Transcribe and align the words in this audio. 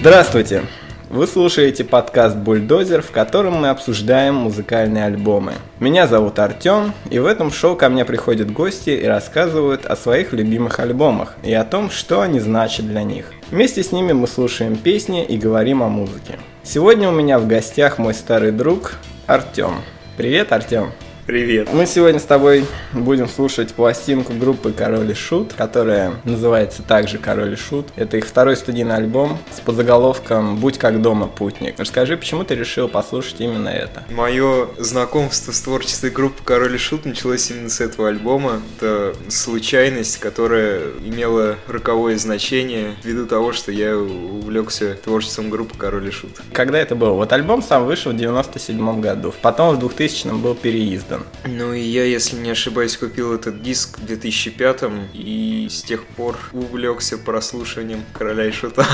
Здравствуйте! 0.00 0.62
Вы 1.10 1.26
слушаете 1.26 1.84
подкаст 1.84 2.34
«Бульдозер», 2.34 3.02
в 3.02 3.10
котором 3.10 3.56
мы 3.60 3.68
обсуждаем 3.68 4.34
музыкальные 4.34 5.04
альбомы. 5.04 5.52
Меня 5.78 6.06
зовут 6.06 6.38
Артем, 6.38 6.94
и 7.10 7.18
в 7.18 7.26
этом 7.26 7.50
шоу 7.50 7.76
ко 7.76 7.90
мне 7.90 8.06
приходят 8.06 8.50
гости 8.50 8.88
и 8.88 9.04
рассказывают 9.04 9.84
о 9.84 9.96
своих 9.96 10.32
любимых 10.32 10.80
альбомах 10.80 11.36
и 11.42 11.52
о 11.52 11.64
том, 11.64 11.90
что 11.90 12.22
они 12.22 12.40
значат 12.40 12.88
для 12.88 13.02
них. 13.02 13.26
Вместе 13.50 13.82
с 13.82 13.92
ними 13.92 14.14
мы 14.14 14.26
слушаем 14.26 14.78
песни 14.78 15.22
и 15.22 15.36
говорим 15.36 15.82
о 15.82 15.88
музыке. 15.90 16.38
Сегодня 16.62 17.10
у 17.10 17.12
меня 17.12 17.38
в 17.38 17.46
гостях 17.46 17.98
мой 17.98 18.14
старый 18.14 18.52
друг 18.52 18.94
Артем. 19.26 19.82
Привет, 20.16 20.50
Артем! 20.50 20.92
Привет. 21.30 21.72
Мы 21.72 21.86
сегодня 21.86 22.18
с 22.18 22.24
тобой 22.24 22.66
будем 22.92 23.28
слушать 23.28 23.72
пластинку 23.72 24.32
группы 24.32 24.72
Король 24.72 25.12
и 25.12 25.14
Шут, 25.14 25.52
которая 25.52 26.14
называется 26.24 26.82
также 26.82 27.18
Король 27.18 27.52
и 27.52 27.56
Шут. 27.56 27.86
Это 27.94 28.16
их 28.16 28.26
второй 28.26 28.56
студийный 28.56 28.96
альбом 28.96 29.38
с 29.56 29.60
подзаголовком 29.60 30.56
«Будь 30.56 30.76
как 30.76 31.00
дома, 31.00 31.28
путник». 31.28 31.78
Расскажи, 31.78 32.16
почему 32.16 32.42
ты 32.42 32.56
решил 32.56 32.88
послушать 32.88 33.40
именно 33.40 33.68
это? 33.68 34.02
Мое 34.10 34.70
знакомство 34.76 35.52
с 35.52 35.60
творчеством 35.60 36.10
группы 36.10 36.42
Король 36.42 36.74
и 36.74 36.78
Шут 36.78 37.04
началось 37.04 37.48
именно 37.48 37.70
с 37.70 37.80
этого 37.80 38.08
альбома. 38.08 38.60
Это 38.80 39.14
случайность, 39.28 40.18
которая 40.18 40.80
имела 41.04 41.54
роковое 41.68 42.18
значение 42.18 42.96
ввиду 43.04 43.26
того, 43.26 43.52
что 43.52 43.70
я 43.70 43.96
увлекся 43.96 44.98
творчеством 45.04 45.48
группы 45.48 45.78
Король 45.78 46.08
и 46.08 46.10
Шут. 46.10 46.40
Когда 46.52 46.80
это 46.80 46.96
было? 46.96 47.12
Вот 47.12 47.32
альбом 47.32 47.62
сам 47.62 47.86
вышел 47.86 48.10
в 48.10 48.16
97 48.16 49.00
году, 49.00 49.32
потом 49.42 49.76
в 49.76 49.78
2000 49.78 50.26
был 50.42 50.56
переиздан. 50.56 51.19
Ну 51.44 51.72
и 51.72 51.80
я, 51.80 52.04
если 52.04 52.36
не 52.36 52.50
ошибаюсь, 52.50 52.96
купил 52.96 53.34
этот 53.34 53.62
диск 53.62 53.98
в 53.98 54.06
2005 54.06 54.82
и 55.14 55.68
с 55.70 55.82
тех 55.82 56.04
пор 56.04 56.36
увлекся 56.52 57.18
прослушиванием 57.18 58.04
Короля 58.12 58.46
и 58.46 58.50
Шута. 58.52 58.84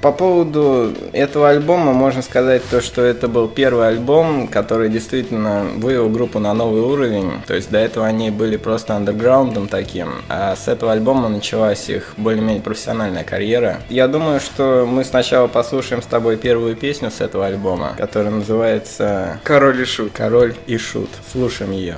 По 0.00 0.12
поводу 0.12 0.92
этого 1.12 1.48
альбома 1.48 1.92
можно 1.92 2.22
сказать 2.22 2.62
то, 2.70 2.80
что 2.80 3.02
это 3.02 3.26
был 3.26 3.48
первый 3.48 3.88
альбом, 3.88 4.46
который 4.46 4.88
действительно 4.88 5.66
вывел 5.76 6.08
группу 6.08 6.38
на 6.38 6.54
новый 6.54 6.82
уровень. 6.82 7.32
То 7.46 7.54
есть 7.54 7.70
до 7.70 7.78
этого 7.78 8.06
они 8.06 8.30
были 8.30 8.56
просто 8.56 8.94
андерграундом 8.94 9.66
таким, 9.68 10.22
а 10.28 10.54
с 10.54 10.68
этого 10.68 10.92
альбома 10.92 11.28
началась 11.28 11.88
их 11.88 12.14
более-менее 12.16 12.62
профессиональная 12.62 13.24
карьера. 13.24 13.80
Я 13.88 14.06
думаю, 14.08 14.40
что 14.40 14.86
мы 14.86 15.04
сначала 15.04 15.48
послушаем 15.48 16.02
с 16.02 16.06
тобой 16.06 16.36
первую 16.36 16.76
песню 16.76 17.10
с 17.10 17.20
этого 17.20 17.46
альбома, 17.46 17.94
которая 17.96 18.30
называется 18.30 19.40
Король 19.42 19.80
и 19.80 19.84
Шут. 19.84 20.12
Король 20.12 20.54
и 20.66 20.78
Шут. 20.78 21.10
Слушаем 21.48 21.72
ее. 21.72 21.96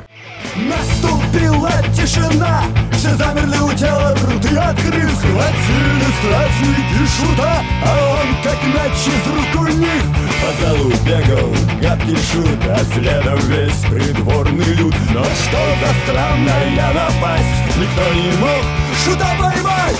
Наступила 0.54 1.72
тишина, 1.92 2.62
все 2.92 3.12
замерли 3.16 3.58
у 3.58 3.72
тела, 3.72 4.14
рты 4.14 4.56
открыв, 4.56 5.10
схватили 5.10 6.06
стражники 6.20 7.10
шута, 7.18 7.60
а 7.84 8.20
он 8.20 8.42
как 8.44 8.62
мяч 8.62 9.08
из 9.08 9.26
рук 9.26 9.60
у 9.60 9.66
них 9.76 10.04
по 10.40 10.64
залу 10.64 10.92
бегал 11.04 11.52
гадкий 11.82 12.16
шут, 12.30 12.60
а 12.68 12.78
следом 12.94 13.40
весь 13.48 13.80
придворный 13.90 14.72
люд. 14.74 14.94
Но 15.12 15.24
что 15.24 15.58
за 15.80 15.94
странная 16.04 16.92
напасть, 16.94 17.76
никто 17.76 18.14
не 18.14 18.30
мог 18.36 18.64
шута 19.04 19.30
поймать. 19.36 19.98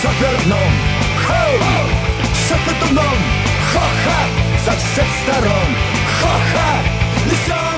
Соперном, 0.00 0.72
хоу! 1.26 1.58
Сопетуном, 2.48 3.18
хо-ха! 3.74 4.20
Со 4.64 4.70
всех 4.70 5.06
сторон, 5.22 5.68
хо-ха! 6.22 7.04
Несем 7.24 7.73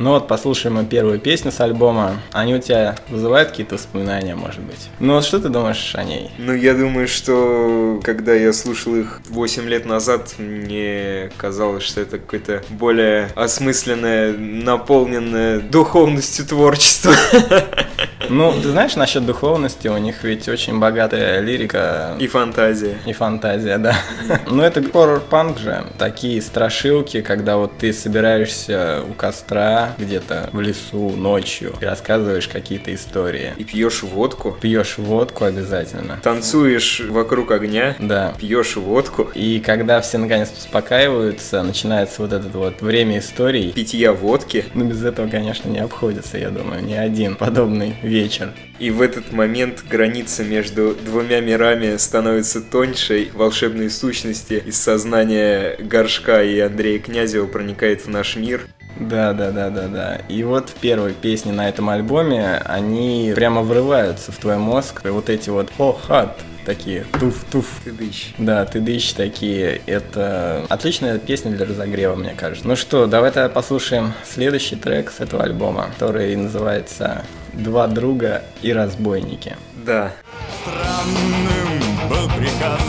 Ну 0.00 0.12
вот, 0.12 0.28
послушаем 0.28 0.76
мы 0.76 0.86
первую 0.86 1.18
песню 1.18 1.52
с 1.52 1.60
альбома. 1.60 2.22
Они 2.32 2.54
у 2.54 2.58
тебя 2.58 2.96
вызывают 3.10 3.50
какие-то 3.50 3.74
воспоминания, 3.74 4.34
может 4.34 4.62
быть? 4.62 4.88
Ну 4.98 5.12
вот 5.12 5.26
что 5.26 5.38
ты 5.38 5.50
думаешь 5.50 5.92
о 5.94 6.02
ней? 6.02 6.30
Ну, 6.38 6.54
я 6.54 6.72
думаю, 6.72 7.06
что 7.06 8.00
когда 8.02 8.32
я 8.32 8.54
слушал 8.54 8.96
их 8.96 9.20
8 9.28 9.68
лет 9.68 9.84
назад, 9.84 10.36
мне 10.38 11.30
казалось, 11.36 11.82
что 11.82 12.00
это 12.00 12.18
какое-то 12.18 12.62
более 12.70 13.28
осмысленное, 13.34 14.32
наполненное 14.32 15.60
духовностью 15.60 16.46
творчество. 16.46 17.12
Ну, 18.28 18.52
ты 18.52 18.68
знаешь, 18.68 18.94
насчет 18.94 19.26
духовности, 19.26 19.88
у 19.88 19.96
них 19.98 20.22
ведь 20.22 20.48
очень 20.48 20.78
богатая 20.78 21.40
лирика. 21.40 22.14
И 22.20 22.28
фантазия. 22.28 22.96
И 23.04 23.12
фантазия, 23.12 23.76
да. 23.76 23.96
Ну, 24.46 24.62
это 24.62 24.80
хоррор-панк 24.82 25.58
же. 25.58 25.84
Такие 25.98 26.40
страшилки, 26.40 27.22
когда 27.22 27.56
вот 27.56 27.78
ты 27.78 27.92
собираешься 27.92 29.02
у 29.08 29.14
костра 29.14 29.89
где-то 29.98 30.50
в 30.52 30.60
лесу 30.60 31.10
ночью 31.10 31.74
и 31.80 31.84
рассказываешь 31.84 32.48
какие-то 32.48 32.94
истории. 32.94 33.54
И 33.56 33.64
пьешь 33.64 34.02
водку. 34.02 34.56
Пьешь 34.60 34.98
водку 34.98 35.44
обязательно. 35.44 36.18
Танцуешь 36.22 37.00
вокруг 37.00 37.50
огня. 37.50 37.96
Да. 37.98 38.34
Пьешь 38.38 38.76
водку. 38.76 39.30
И 39.34 39.60
когда 39.60 40.00
все 40.00 40.18
наконец 40.18 40.50
успокаиваются, 40.56 41.62
начинается 41.62 42.22
вот 42.22 42.32
это 42.32 42.48
вот 42.56 42.80
время 42.82 43.18
историй. 43.18 43.72
Питья 43.72 44.12
водки. 44.12 44.64
Ну, 44.74 44.84
без 44.84 45.04
этого, 45.04 45.28
конечно, 45.28 45.68
не 45.68 45.78
обходится, 45.78 46.38
я 46.38 46.50
думаю, 46.50 46.82
ни 46.84 46.94
один 46.94 47.36
подобный 47.36 47.96
вечер. 48.02 48.52
И 48.78 48.90
в 48.90 49.02
этот 49.02 49.32
момент 49.32 49.84
граница 49.88 50.42
между 50.42 50.94
двумя 50.94 51.40
мирами 51.40 51.96
становится 51.96 52.62
тоньше. 52.62 53.28
Волшебные 53.34 53.90
сущности 53.90 54.62
из 54.64 54.80
сознания 54.80 55.76
Горшка 55.78 56.42
и 56.42 56.58
Андрея 56.60 56.98
Князева 56.98 57.46
проникает 57.46 58.06
в 58.06 58.08
наш 58.08 58.36
мир. 58.36 58.66
Да, 59.00 59.32
да, 59.32 59.50
да, 59.50 59.70
да, 59.70 59.88
да. 59.88 60.20
И 60.28 60.42
вот 60.44 60.68
в 60.68 60.74
первой 60.74 61.14
песне 61.14 61.52
на 61.52 61.68
этом 61.68 61.88
альбоме 61.88 62.62
они 62.66 63.32
прямо 63.34 63.62
врываются 63.62 64.30
в 64.30 64.36
твой 64.36 64.58
мозг. 64.58 65.00
И 65.04 65.08
вот 65.08 65.30
эти 65.30 65.48
вот 65.48 65.70
хо-хат, 65.76 66.38
такие 66.66 67.06
туф-туф. 67.18 67.66
Ты 67.82 67.92
дыщ. 67.92 68.34
Да, 68.36 68.64
ты 68.66 68.80
дыщ 68.80 69.12
такие. 69.14 69.80
Это 69.86 70.66
отличная 70.68 71.18
песня 71.18 71.50
для 71.50 71.64
разогрева, 71.64 72.14
мне 72.14 72.34
кажется. 72.36 72.68
Ну 72.68 72.76
что, 72.76 73.06
давай 73.06 73.30
тогда 73.32 73.48
послушаем 73.48 74.12
следующий 74.24 74.76
трек 74.76 75.10
с 75.10 75.20
этого 75.20 75.44
альбома, 75.44 75.88
который 75.94 76.36
называется 76.36 77.24
«Два 77.54 77.86
друга 77.86 78.42
и 78.62 78.72
разбойники». 78.72 79.56
Да. 79.84 80.12
Странным 80.60 82.08
был 82.08 82.28
приказ, 82.36 82.80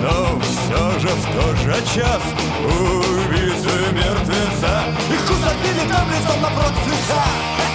но 0.00 0.40
все 0.40 1.00
же 1.00 1.08
в 1.08 1.34
тот 1.34 1.56
же 1.56 1.74
час 1.92 2.22
увидели 2.64 3.92
мертвеца. 3.92 4.84
Их 5.10 5.24
усадили 5.24 5.88
там 5.90 6.08
лицом 6.08 6.40
напротив 6.40 6.86
лица. 6.86 7.65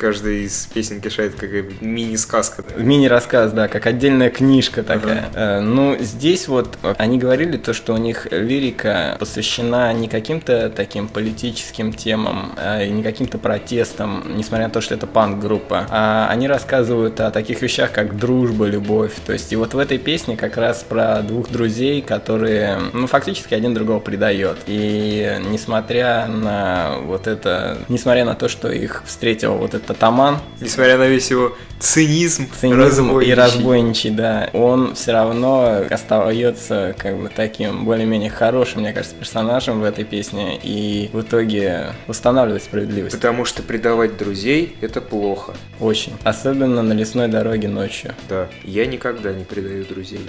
Каждая 0.00 0.32
из 0.32 0.64
песен 0.72 1.02
кишает 1.02 1.34
как 1.34 1.50
мини-сказка. 1.82 2.64
Мини-рассказ, 2.78 3.52
да, 3.52 3.68
как 3.68 3.84
отдельная 3.84 4.30
книжка 4.30 4.82
такая. 4.82 5.26
Э, 5.34 5.60
Ну, 5.60 5.94
здесь 6.00 6.48
вот 6.48 6.78
э, 6.82 6.94
они 6.96 7.18
говорили 7.18 7.58
то, 7.58 7.74
что 7.74 7.92
у 7.92 7.98
них 7.98 8.26
лирика 8.30 9.16
посвящена 9.18 9.92
не 9.92 10.08
каким-то 10.08 10.72
таким 10.74 11.06
политическим 11.06 11.92
темам, 11.92 12.52
а 12.56 12.82
и 12.82 12.88
не 12.88 13.02
каким-то 13.02 13.36
протестам, 13.36 14.24
несмотря 14.38 14.68
на 14.68 14.72
то, 14.72 14.80
что 14.80 14.94
это 14.94 15.06
панк-группа. 15.06 15.86
А 15.90 16.28
они 16.30 16.48
рассказывают 16.48 17.20
о 17.20 17.30
таких 17.30 17.60
вещах, 17.60 17.92
как 17.92 18.16
дружба, 18.16 18.64
любовь. 18.64 19.12
То 19.26 19.34
есть, 19.34 19.52
и 19.52 19.56
вот 19.56 19.74
в 19.74 19.78
этой 19.78 19.98
песне 19.98 20.34
как 20.34 20.56
раз 20.56 20.82
про 20.82 21.20
двух 21.20 21.50
друзей, 21.50 22.00
которые, 22.00 22.78
ну, 22.94 23.06
фактически 23.06 23.52
один 23.52 23.74
другого 23.74 24.00
предает. 24.00 24.56
И 24.66 25.42
несмотря 25.50 26.26
на 26.26 26.96
вот 27.02 27.26
это, 27.26 27.76
несмотря 27.90 28.24
на 28.24 28.34
то, 28.34 28.48
что 28.48 28.70
их 28.70 29.02
встретил 29.04 29.56
вот 29.56 29.74
этот 29.74 29.89
атаман, 29.90 30.38
Несмотря 30.60 30.98
на 30.98 31.08
весь 31.08 31.30
его 31.30 31.56
цинизм, 31.78 32.48
цинизм 32.60 32.76
и 32.76 33.32
разбойничий. 33.32 33.34
разбойничий, 33.34 34.10
да, 34.10 34.50
он 34.52 34.94
все 34.94 35.12
равно 35.12 35.84
остается 35.90 36.94
как 36.98 37.16
бы 37.16 37.30
таким 37.34 37.84
более-менее 37.84 38.30
хорошим, 38.30 38.82
мне 38.82 38.92
кажется, 38.92 39.16
персонажем 39.16 39.80
в 39.80 39.84
этой 39.84 40.04
песне 40.04 40.58
и 40.62 41.10
в 41.12 41.22
итоге 41.22 41.94
устанавливает 42.06 42.62
справедливость. 42.62 43.16
Потому 43.16 43.44
что 43.44 43.62
предавать 43.62 44.16
друзей– 44.16 44.76
это 44.80 45.00
плохо. 45.00 45.54
Очень. 45.80 46.12
Особенно 46.24 46.82
на 46.82 46.92
лесной 46.92 47.28
дороге 47.28 47.68
ночью. 47.68 48.14
Да, 48.28 48.48
я 48.64 48.86
никогда 48.86 49.32
не 49.32 49.44
предаю 49.44 49.84
друзей 49.84 50.20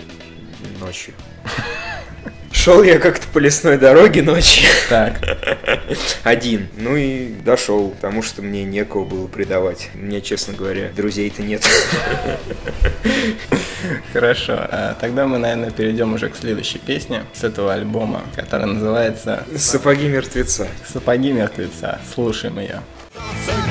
ночью. 0.80 1.14
Шел 2.64 2.84
я 2.84 3.00
как-то 3.00 3.26
по 3.34 3.40
лесной 3.40 3.80
дороге 3.80 4.22
ночью. 4.22 4.70
Так, 4.88 5.20
Один. 6.22 6.68
Ну 6.78 6.96
и 6.96 7.30
дошел, 7.44 7.90
потому 7.90 8.22
что 8.22 8.44
мне 8.44 8.64
некого 8.66 9.04
было 9.04 9.26
предавать. 9.26 9.90
Меня, 9.96 10.22
честно 10.22 10.54
говоря, 10.54 10.92
друзей-то 10.96 11.42
нет. 11.42 11.68
хорошо. 14.14 14.58
А 14.60 14.96
Тогда 15.02 15.26
мы, 15.26 15.40
наверное, 15.40 15.72
перейдем 15.72 16.14
уже 16.14 16.30
к 16.30 16.36
следующей 16.36 16.78
песне 16.78 17.24
с 17.34 17.44
этого 17.44 17.74
альбома, 17.74 18.22
которая 18.36 18.68
называется 18.68 19.44
Сапоги 19.58 20.08
мертвеца. 20.08 20.68
«Сапоги 20.88 21.32
мертвеца». 21.32 22.00
Слушаем 22.14 22.60
ее. 22.60 22.82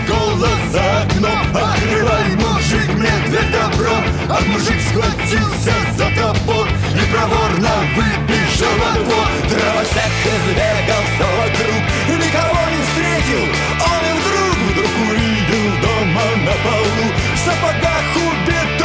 голос 0.08 0.58
за 0.72 1.02
окном 1.02 1.56
Открывай, 1.56 2.25
мужик, 2.34 2.88
мне 2.96 3.12
дверь 3.28 3.52
добро 3.52 3.94
А 4.28 4.40
мужик 4.48 4.81
схватился 4.88 5.76
за 5.96 6.06
топор 6.16 6.66
И 6.66 7.14
проворно 7.14 7.84
выбежал 7.94 8.39
во 8.66 8.92
двор 8.98 9.28
Дровосек 9.48 10.12
избегал 10.26 11.02
все 11.14 11.26
вокруг 11.40 11.82
Никого 12.08 12.60
не 12.70 12.82
встретил 12.82 13.44
Он 13.88 14.00
и 14.04 14.12
вдруг, 14.20 14.56
вдруг 14.70 14.92
увидел 15.08 15.70
дома 15.82 16.26
на 16.44 16.52
полу. 16.64 17.06
В 17.34 17.38
сапогах 17.38 18.04
убитую 18.16 18.80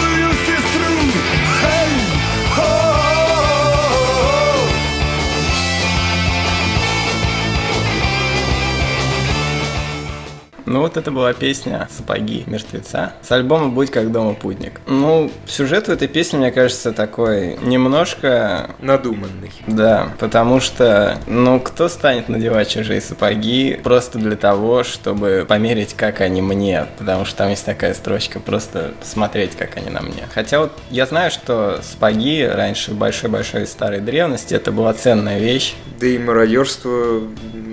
Ну 10.65 10.79
вот 10.79 10.97
это 10.97 11.11
была 11.11 11.33
песня 11.33 11.87
«Сапоги 11.95 12.43
мертвеца» 12.47 13.13
с 13.21 13.31
альбома 13.31 13.69
«Будь 13.69 13.91
как 13.91 14.11
дома 14.11 14.33
путник». 14.33 14.81
Ну, 14.87 15.31
сюжет 15.45 15.87
в 15.87 15.91
этой 15.91 16.07
песне, 16.07 16.39
мне 16.39 16.51
кажется, 16.51 16.91
такой 16.91 17.57
немножко 17.61 18.71
Надуманный. 18.79 19.51
Да, 19.67 20.09
потому 20.19 20.59
что, 20.59 21.19
ну, 21.27 21.59
кто 21.59 21.87
станет 21.87 22.29
надевать 22.29 22.69
чужие 22.69 22.99
сапоги 22.99 23.79
просто 23.83 24.17
для 24.17 24.35
того, 24.35 24.83
чтобы 24.83 25.45
померить, 25.47 25.93
как 25.93 26.21
они 26.21 26.41
мне, 26.41 26.87
потому 26.97 27.25
что 27.25 27.37
там 27.37 27.49
есть 27.49 27.65
такая 27.65 27.93
строчка, 27.93 28.39
просто 28.39 28.93
смотреть, 29.03 29.55
как 29.55 29.77
они 29.77 29.91
на 29.91 30.01
мне. 30.01 30.27
Хотя 30.33 30.59
вот 30.59 30.71
я 30.89 31.05
знаю, 31.05 31.29
что 31.29 31.79
сапоги 31.83 32.43
раньше 32.43 32.91
в 32.91 32.95
большой-большой 32.95 33.67
старой 33.67 33.99
древности 33.99 34.55
это 34.55 34.71
была 34.71 34.93
ценная 34.93 35.39
вещь. 35.39 35.75
Да 35.99 36.07
и 36.07 36.17
мародерство 36.17 37.21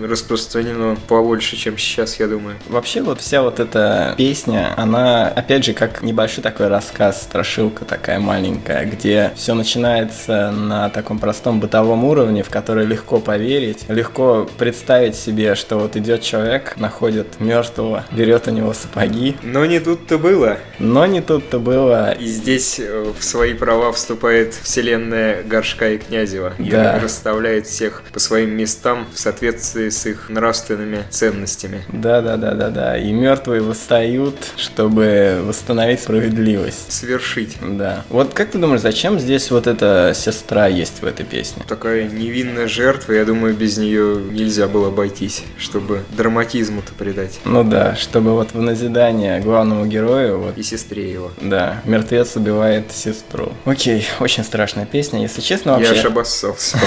распространено 0.03 0.97
побольше, 1.09 1.57
чем 1.57 1.79
сейчас, 1.79 2.19
я 2.21 2.29
думаю. 2.29 2.57
Вообще 2.83 3.01
вот 3.01 3.21
вся 3.21 3.43
вот 3.43 3.61
эта 3.61 4.13
песня, 4.19 4.75
она, 4.77 5.29
опять 5.29 5.65
же, 5.65 5.73
как 5.73 6.03
небольшой 6.03 6.43
такой 6.43 6.67
рассказ, 6.67 7.23
страшилка 7.23 7.85
такая 7.85 8.19
маленькая, 8.19 8.85
где 8.87 9.31
все 9.37 9.55
начинается 9.55 10.51
на 10.51 10.89
таком 10.89 11.21
простом 11.21 11.61
бытовом 11.61 12.03
уровне, 12.05 12.43
в 12.43 12.51
который 12.51 12.85
легко 12.85 13.21
поверить, 13.21 13.85
легко 13.89 14.49
представить 14.59 15.15
себе, 15.15 15.55
что 15.55 15.79
вот 15.79 15.95
идет 15.95 16.23
человек, 16.23 16.77
находит 16.77 17.39
мертвого, 17.39 18.05
берет 18.11 18.49
у 18.49 18.51
него 18.51 18.73
сапоги, 18.73 19.37
Но 19.45 19.65
не 19.65 19.79
тут-то 19.79 20.19
было. 20.19 20.57
но 20.81 21.07
не 21.07 21.21
тут-то 21.21 21.61
было. 21.61 22.11
И 22.11 22.27
здесь 22.27 22.81
э, 22.81 23.13
в 23.17 23.23
свои 23.23 23.55
права 23.55 23.93
вступает 23.93 24.55
вселенная 24.55 25.45
Горшка 25.45 25.91
и 25.91 25.99
Князева. 25.99 26.55
И 26.59 26.69
Да. 26.69 26.99
расставляет 26.99 27.69
всех 27.69 28.03
по 28.13 28.19
своим 28.19 28.51
местам 28.57 29.07
в 29.15 29.21
соответствии 29.21 29.89
с 29.89 30.05
их 30.05 30.29
нравственными 30.31 31.05
ценностями. 31.11 31.85
Да, 31.87 32.21
да, 32.23 32.37
да, 32.37 32.55
да, 32.55 32.72
да. 32.73 32.97
И 32.97 33.13
мертвые 33.13 33.61
восстают, 33.61 34.37
чтобы 34.57 35.43
восстановить 35.45 36.01
справедливость. 36.01 36.93
Свершить. 36.93 37.59
Да. 37.61 38.05
Вот 38.09 38.35
как 38.35 38.51
ты 38.51 38.59
думаешь, 38.59 38.81
зачем 38.81 39.19
здесь 39.19 39.51
вот 39.51 39.67
эта 39.67 40.13
сестра 40.15 40.67
есть 40.67 41.03
в 41.03 41.07
этой 41.07 41.25
песне? 41.25 41.63
Такая 41.67 42.09
невинная 42.09 42.69
жертва, 42.69 43.13
я 43.13 43.25
думаю, 43.25 43.55
без 43.55 43.79
нее 43.79 44.21
нельзя 44.31 44.69
было 44.69 44.89
обойтись, 44.89 45.45
чтобы 45.59 46.03
драматизму-то 46.17 46.93
придать. 46.95 47.41
Ну 47.45 47.65
да, 47.65 47.97
чтобы 47.97 48.33
вот 48.33 48.53
в 48.53 48.61
назидание 48.61 49.41
главному 49.41 49.87
герою 49.87 50.39
вот 50.39 50.59
И 50.59 50.63
сестре 50.63 51.11
его. 51.11 51.31
Да, 51.41 51.81
мертвец 51.85 52.37
убивает 52.37 52.93
сестру. 52.93 53.53
Окей, 53.65 54.07
очень 54.21 54.45
страшная 54.45 54.87
песня. 54.87 55.21
Если 55.23 55.41
честно, 55.41 55.71
Я 55.71 55.77
вообще, 55.77 55.93
аж 55.93 56.05
обоссался, 56.05 56.79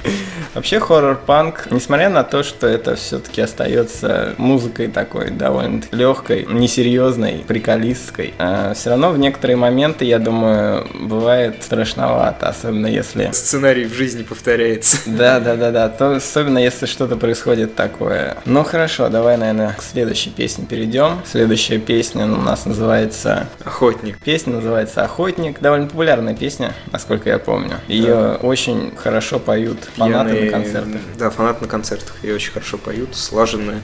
вообще 0.54 0.80
хоррор-панк, 0.80 1.68
несмотря 1.70 2.08
на 2.08 2.24
то, 2.24 2.42
что 2.42 2.66
это 2.66 2.96
все-таки 2.96 3.40
остается 3.40 4.34
музыкой 4.38 4.88
такой 4.88 5.27
довольно 5.30 5.82
легкой, 5.92 6.46
несерьезной, 6.48 7.44
приколистской, 7.46 8.34
все 8.74 8.90
равно 8.90 9.10
в 9.10 9.18
некоторые 9.18 9.56
моменты, 9.56 10.04
я 10.04 10.18
думаю, 10.18 10.86
бывает 10.94 11.62
страшновато, 11.62 12.48
особенно 12.48 12.86
если 12.86 13.30
Сценарий 13.32 13.84
в 13.84 13.94
жизни 13.94 14.22
повторяется. 14.22 14.98
да, 15.06 15.40
да, 15.40 15.56
да, 15.56 15.70
да. 15.70 15.88
То 15.88 16.16
особенно 16.16 16.58
если 16.58 16.86
что-то 16.86 17.16
происходит 17.16 17.74
такое. 17.74 18.36
Ну 18.44 18.64
хорошо, 18.64 19.08
давай, 19.08 19.36
наверное, 19.36 19.74
к 19.78 19.82
следующей 19.82 20.30
песне 20.30 20.64
перейдем. 20.66 21.20
Следующая 21.30 21.78
песня 21.78 22.24
у 22.24 22.36
нас 22.36 22.64
называется 22.66 23.48
Охотник. 23.64 24.18
Песня 24.18 24.54
называется 24.54 25.02
«Охотник». 25.04 25.60
Довольно 25.60 25.86
популярная 25.86 26.34
песня, 26.34 26.72
насколько 26.92 27.28
я 27.28 27.38
помню. 27.38 27.74
Ее 27.88 28.34
очень 28.42 28.92
хорошо 28.96 29.38
поют 29.38 29.78
фанаты 29.96 30.30
Пьяные- 30.30 30.44
на 30.46 30.50
концертах. 30.50 31.00
Да, 31.18 31.30
фанаты 31.30 31.62
на 31.62 31.68
концертах. 31.68 32.16
И 32.22 32.30
очень 32.30 32.52
хорошо 32.52 32.78
поют, 32.78 33.14
слаженно 33.16 33.74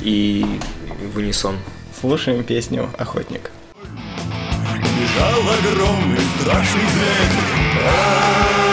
и 0.00 0.44
в 1.12 1.18
унисон. 1.18 1.56
Слушаем 2.00 2.44
песню 2.44 2.88
«Охотник». 2.98 3.50
Бежал 4.98 5.40
огромный 5.40 6.20
страшный 6.38 6.86
зверь 6.92 8.69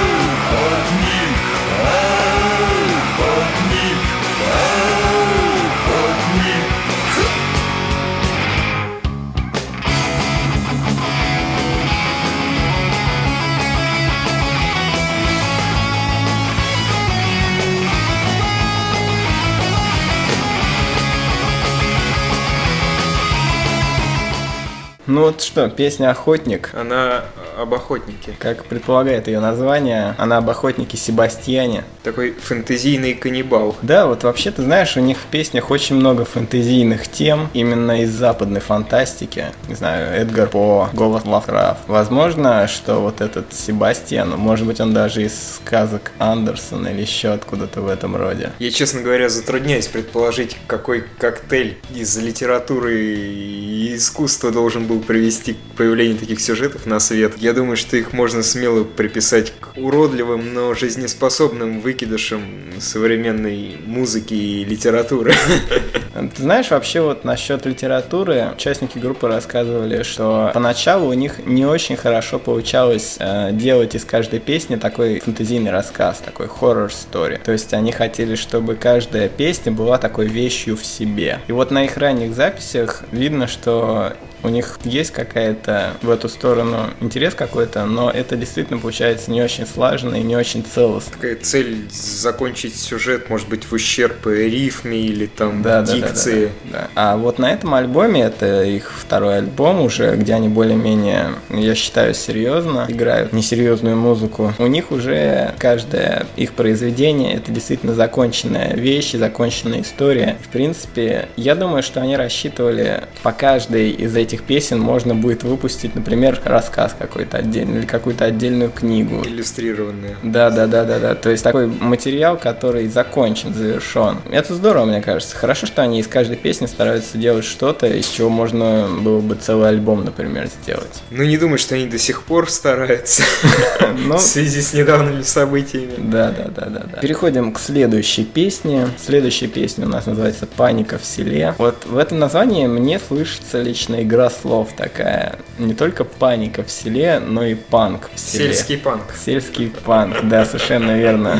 Ну 25.07 25.21
вот 25.21 25.41
что, 25.41 25.69
песня 25.69 26.11
«Охотник». 26.11 26.71
Она 26.73 27.23
об 27.57 27.73
охотнике. 27.73 28.33
Как 28.39 28.65
предполагает 28.65 29.27
ее 29.27 29.39
название, 29.39 30.15
она 30.17 30.37
об 30.37 30.49
охотнике 30.49 30.97
Себастьяне. 30.97 31.83
Такой 32.03 32.31
фэнтезийный 32.31 33.13
каннибал. 33.13 33.75
Да, 33.81 34.07
вот 34.07 34.23
вообще, 34.23 34.51
ты 34.51 34.61
знаешь, 34.61 34.95
у 34.97 34.99
них 34.99 35.17
в 35.17 35.25
песнях 35.25 35.71
очень 35.71 35.95
много 35.95 36.23
фэнтезийных 36.25 37.07
тем, 37.07 37.49
именно 37.53 38.03
из 38.03 38.11
западной 38.11 38.61
фантастики. 38.61 39.45
Не 39.67 39.75
знаю, 39.75 40.13
Эдгар 40.13 40.49
По, 40.49 40.89
Говард 40.93 41.25
Лавкрафт. 41.25 41.81
Возможно, 41.87 42.67
что 42.67 43.01
вот 43.01 43.21
этот 43.21 43.53
Себастьян, 43.53 44.29
может 44.37 44.67
быть, 44.67 44.79
он 44.79 44.93
даже 44.93 45.23
из 45.23 45.57
сказок 45.57 46.11
Андерсона 46.19 46.89
или 46.89 47.01
еще 47.01 47.29
откуда-то 47.29 47.81
в 47.81 47.87
этом 47.87 48.15
роде. 48.15 48.51
Я, 48.59 48.71
честно 48.71 49.01
говоря, 49.01 49.29
затрудняюсь 49.29 49.87
предположить, 49.87 50.57
какой 50.67 51.03
коктейль 51.17 51.77
из 51.93 52.15
литературы 52.17 52.99
и 52.99 53.95
искусства 53.95 54.51
должен 54.51 54.85
был 54.85 54.99
привести 54.99 55.53
к 55.53 55.57
появлению 55.75 56.17
таких 56.17 56.39
сюжетов 56.39 56.85
на 56.85 56.99
свет. 56.99 57.33
Я 57.37 57.46
думаю, 57.53 57.77
что 57.77 57.97
их 57.97 58.13
можно 58.13 58.43
смело 58.43 58.83
приписать 58.83 59.53
к 59.59 59.77
уродливым, 59.77 60.53
но 60.53 60.73
жизнеспособным 60.73 61.81
выкидышам 61.81 62.41
современной 62.79 63.77
музыки 63.85 64.33
и 64.33 64.63
литературы. 64.63 65.33
Ты 66.13 66.41
знаешь, 66.41 66.71
вообще 66.71 67.01
вот 67.01 67.23
насчет 67.23 67.65
литературы, 67.65 68.51
участники 68.55 68.97
группы 68.97 69.27
рассказывали, 69.27 70.03
что 70.03 70.51
поначалу 70.53 71.09
у 71.09 71.13
них 71.13 71.45
не 71.45 71.65
очень 71.65 71.95
хорошо 71.95 72.39
получалось 72.39 73.17
э, 73.19 73.51
делать 73.51 73.93
из 73.93 74.03
каждой 74.03 74.39
песни 74.39 74.77
такой 74.77 75.19
фэнтезийный 75.19 75.71
рассказ, 75.71 76.17
такой 76.17 76.47
хоррор 76.47 76.89
story. 76.89 77.39
То 77.43 77.51
есть 77.51 77.73
они 77.73 77.91
хотели, 77.91 78.35
чтобы 78.35 78.75
каждая 78.75 79.29
песня 79.29 79.71
была 79.71 79.97
такой 79.97 80.27
вещью 80.27 80.75
в 80.75 80.85
себе. 80.85 81.39
И 81.47 81.51
вот 81.51 81.71
на 81.71 81.85
их 81.85 81.97
ранних 81.97 82.33
записях 82.33 83.03
видно, 83.11 83.47
что 83.47 84.13
у 84.43 84.49
них 84.49 84.79
есть 84.83 85.11
какая-то 85.11 85.93
в 86.01 86.09
эту 86.09 86.29
сторону 86.29 86.87
интерес 87.01 87.33
какой-то, 87.33 87.85
но 87.85 88.09
это 88.09 88.35
действительно 88.35 88.79
получается 88.79 89.31
не 89.31 89.41
очень 89.41 89.65
слаженно 89.65 90.15
и 90.15 90.23
не 90.23 90.35
очень 90.35 90.63
целостно. 90.63 91.13
Такая 91.13 91.35
цель 91.35 91.87
закончить 91.91 92.75
сюжет, 92.75 93.29
может 93.29 93.49
быть, 93.49 93.65
в 93.65 93.73
ущерб 93.73 94.25
рифме 94.27 94.99
или 94.99 95.25
там 95.25 95.61
Да, 95.61 95.81
да, 95.81 95.87
да, 95.87 95.93
дикции. 95.93 96.51
да, 96.65 96.71
да. 96.71 96.87
А 96.95 97.17
вот 97.17 97.39
на 97.39 97.51
этом 97.51 97.73
альбоме, 97.73 98.21
это 98.23 98.63
их 98.63 98.91
второй 98.97 99.39
альбом 99.39 99.81
уже, 99.81 100.15
где 100.15 100.33
они 100.33 100.49
более-менее, 100.49 101.29
я 101.49 101.75
считаю, 101.75 102.13
серьезно 102.13 102.85
играют 102.87 103.33
несерьезную 103.33 103.95
музыку. 103.95 104.53
У 104.57 104.67
них 104.67 104.91
уже 104.91 105.53
каждое 105.57 106.25
их 106.35 106.53
произведение 106.53 107.35
это 107.35 107.51
действительно 107.51 107.93
законченная 107.93 108.73
вещь, 108.75 109.13
законченная 109.13 109.81
история. 109.81 110.37
В 110.43 110.49
принципе, 110.49 111.29
я 111.35 111.55
думаю, 111.55 111.83
что 111.83 112.01
они 112.01 112.15
рассчитывали 112.17 113.03
по 113.23 113.31
каждой 113.31 113.91
из 113.91 114.15
этих 114.15 114.26
этих 114.27 114.43
песен 114.43 114.79
можно 114.79 115.15
будет 115.15 115.43
выпустить, 115.43 115.95
например, 115.95 116.39
рассказ 116.43 116.95
какой-то 116.97 117.37
отдельный 117.37 117.79
или 117.79 117.85
какую-то 117.85 118.25
отдельную 118.25 118.69
книгу. 118.69 119.23
Иллюстрированные. 119.25 120.17
Да, 120.21 120.49
да, 120.49 120.67
да, 120.67 120.83
да, 120.83 120.99
да. 120.99 121.15
То 121.15 121.29
есть 121.29 121.43
такой 121.43 121.67
материал, 121.67 122.37
который 122.37 122.87
закончен, 122.87 123.53
завершен. 123.53 124.17
Это 124.29 124.53
здорово, 124.53 124.85
мне 124.85 125.01
кажется. 125.01 125.35
Хорошо, 125.35 125.65
что 125.65 125.81
они 125.81 125.99
из 125.99 126.07
каждой 126.07 126.35
песни 126.35 126.65
стараются 126.65 127.17
делать 127.17 127.45
что-то, 127.45 127.87
из 127.87 128.07
чего 128.09 128.29
можно 128.29 128.87
было 129.01 129.21
бы 129.21 129.35
целый 129.35 129.69
альбом, 129.69 130.03
например, 130.03 130.49
сделать. 130.61 131.01
Ну, 131.09 131.23
не 131.23 131.37
думаю, 131.37 131.57
что 131.57 131.75
они 131.75 131.87
до 131.87 131.97
сих 131.97 132.23
пор 132.23 132.49
стараются 132.49 133.23
Ну, 134.05 134.17
в 134.17 134.21
связи 134.21 134.61
с 134.61 134.73
недавними 134.73 135.21
событиями. 135.21 135.93
Да, 135.97 136.31
да, 136.31 136.45
да, 136.53 136.65
да, 136.65 136.83
да. 136.91 136.99
Переходим 136.99 137.53
к 137.53 137.59
следующей 137.59 138.25
песне. 138.25 138.89
Следующая 139.03 139.47
песня 139.47 139.85
у 139.85 139.89
нас 139.89 140.05
называется 140.05 140.45
«Паника 140.47 140.97
в 140.97 141.05
селе». 141.05 141.55
Вот 141.57 141.85
в 141.85 141.97
этом 141.97 142.19
названии 142.19 142.67
мне 142.67 142.99
слышится 142.99 143.61
лично 143.61 144.03
игра 144.03 144.16
слов 144.29 144.69
такая. 144.75 145.35
Не 145.57 145.73
только 145.73 146.03
паника 146.03 146.63
в 146.63 146.71
селе, 146.71 147.19
но 147.19 147.43
и 147.45 147.55
панк 147.55 148.09
в 148.13 148.19
селе. 148.19 148.53
Сельский 148.53 148.77
панк. 148.77 149.13
Сельский 149.15 149.71
панк, 149.85 150.17
да, 150.23 150.45
совершенно 150.45 150.97
верно. 150.97 151.39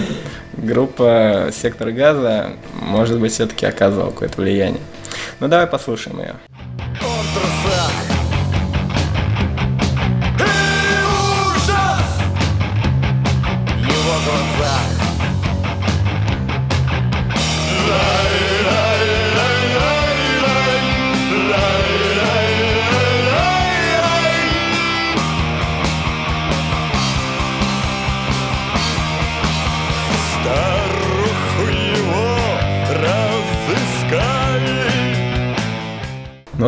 Группа 0.54 1.50
«Сектор 1.54 1.92
газа», 1.92 2.52
может 2.82 3.20
быть, 3.20 3.32
все-таки 3.34 3.66
оказывала 3.66 4.10
какое-то 4.10 4.42
влияние. 4.42 4.82
Ну, 5.40 5.48
давай 5.48 5.68
послушаем 5.68 6.20
ее. 6.20 6.36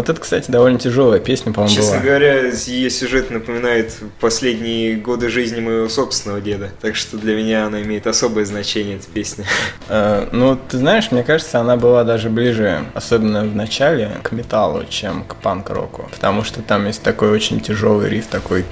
Вот 0.10 0.16
это, 0.16 0.22
кстати, 0.22 0.50
довольно 0.50 0.80
тяжелая 0.80 1.20
песня, 1.20 1.54
по-моему, 1.54 1.76
Честно 1.76 1.98
была. 1.98 2.04
говоря, 2.04 2.50
ее 2.50 2.90
сюжет 2.90 3.30
напоминает 3.30 3.96
последние 4.20 4.96
годы 4.96 5.30
жизни 5.30 5.60
моего 5.62 5.88
собственного 5.88 6.42
деда. 6.42 6.72
Так 6.82 6.96
что 6.96 7.18
для 7.18 7.36
меня 7.36 7.68
она 7.68 7.82
имеет 7.84 8.08
особое 8.08 8.46
значение, 8.46 8.98
эта 8.98 9.08
песня. 9.08 9.46
Э, 9.88 10.28
ну, 10.32 10.56
ты 10.56 10.78
знаешь, 10.78 11.12
мне 11.12 11.24
кажется, 11.24 11.60
она 11.60 11.78
была 11.78 12.04
даже 12.04 12.30
ближе, 12.30 12.86
особенно 12.94 13.44
в 13.44 13.56
начале, 13.56 14.12
к 14.24 14.32
металлу, 14.32 14.84
чем 14.90 15.24
к 15.24 15.36
панк-року. 15.36 16.10
Потому 16.12 16.44
что 16.44 16.62
там 16.62 16.88
есть 16.88 17.04
такой 17.04 17.30
очень 17.30 17.60
тяжелый 17.60 18.10
риф, 18.10 18.28
такой... 18.28 18.66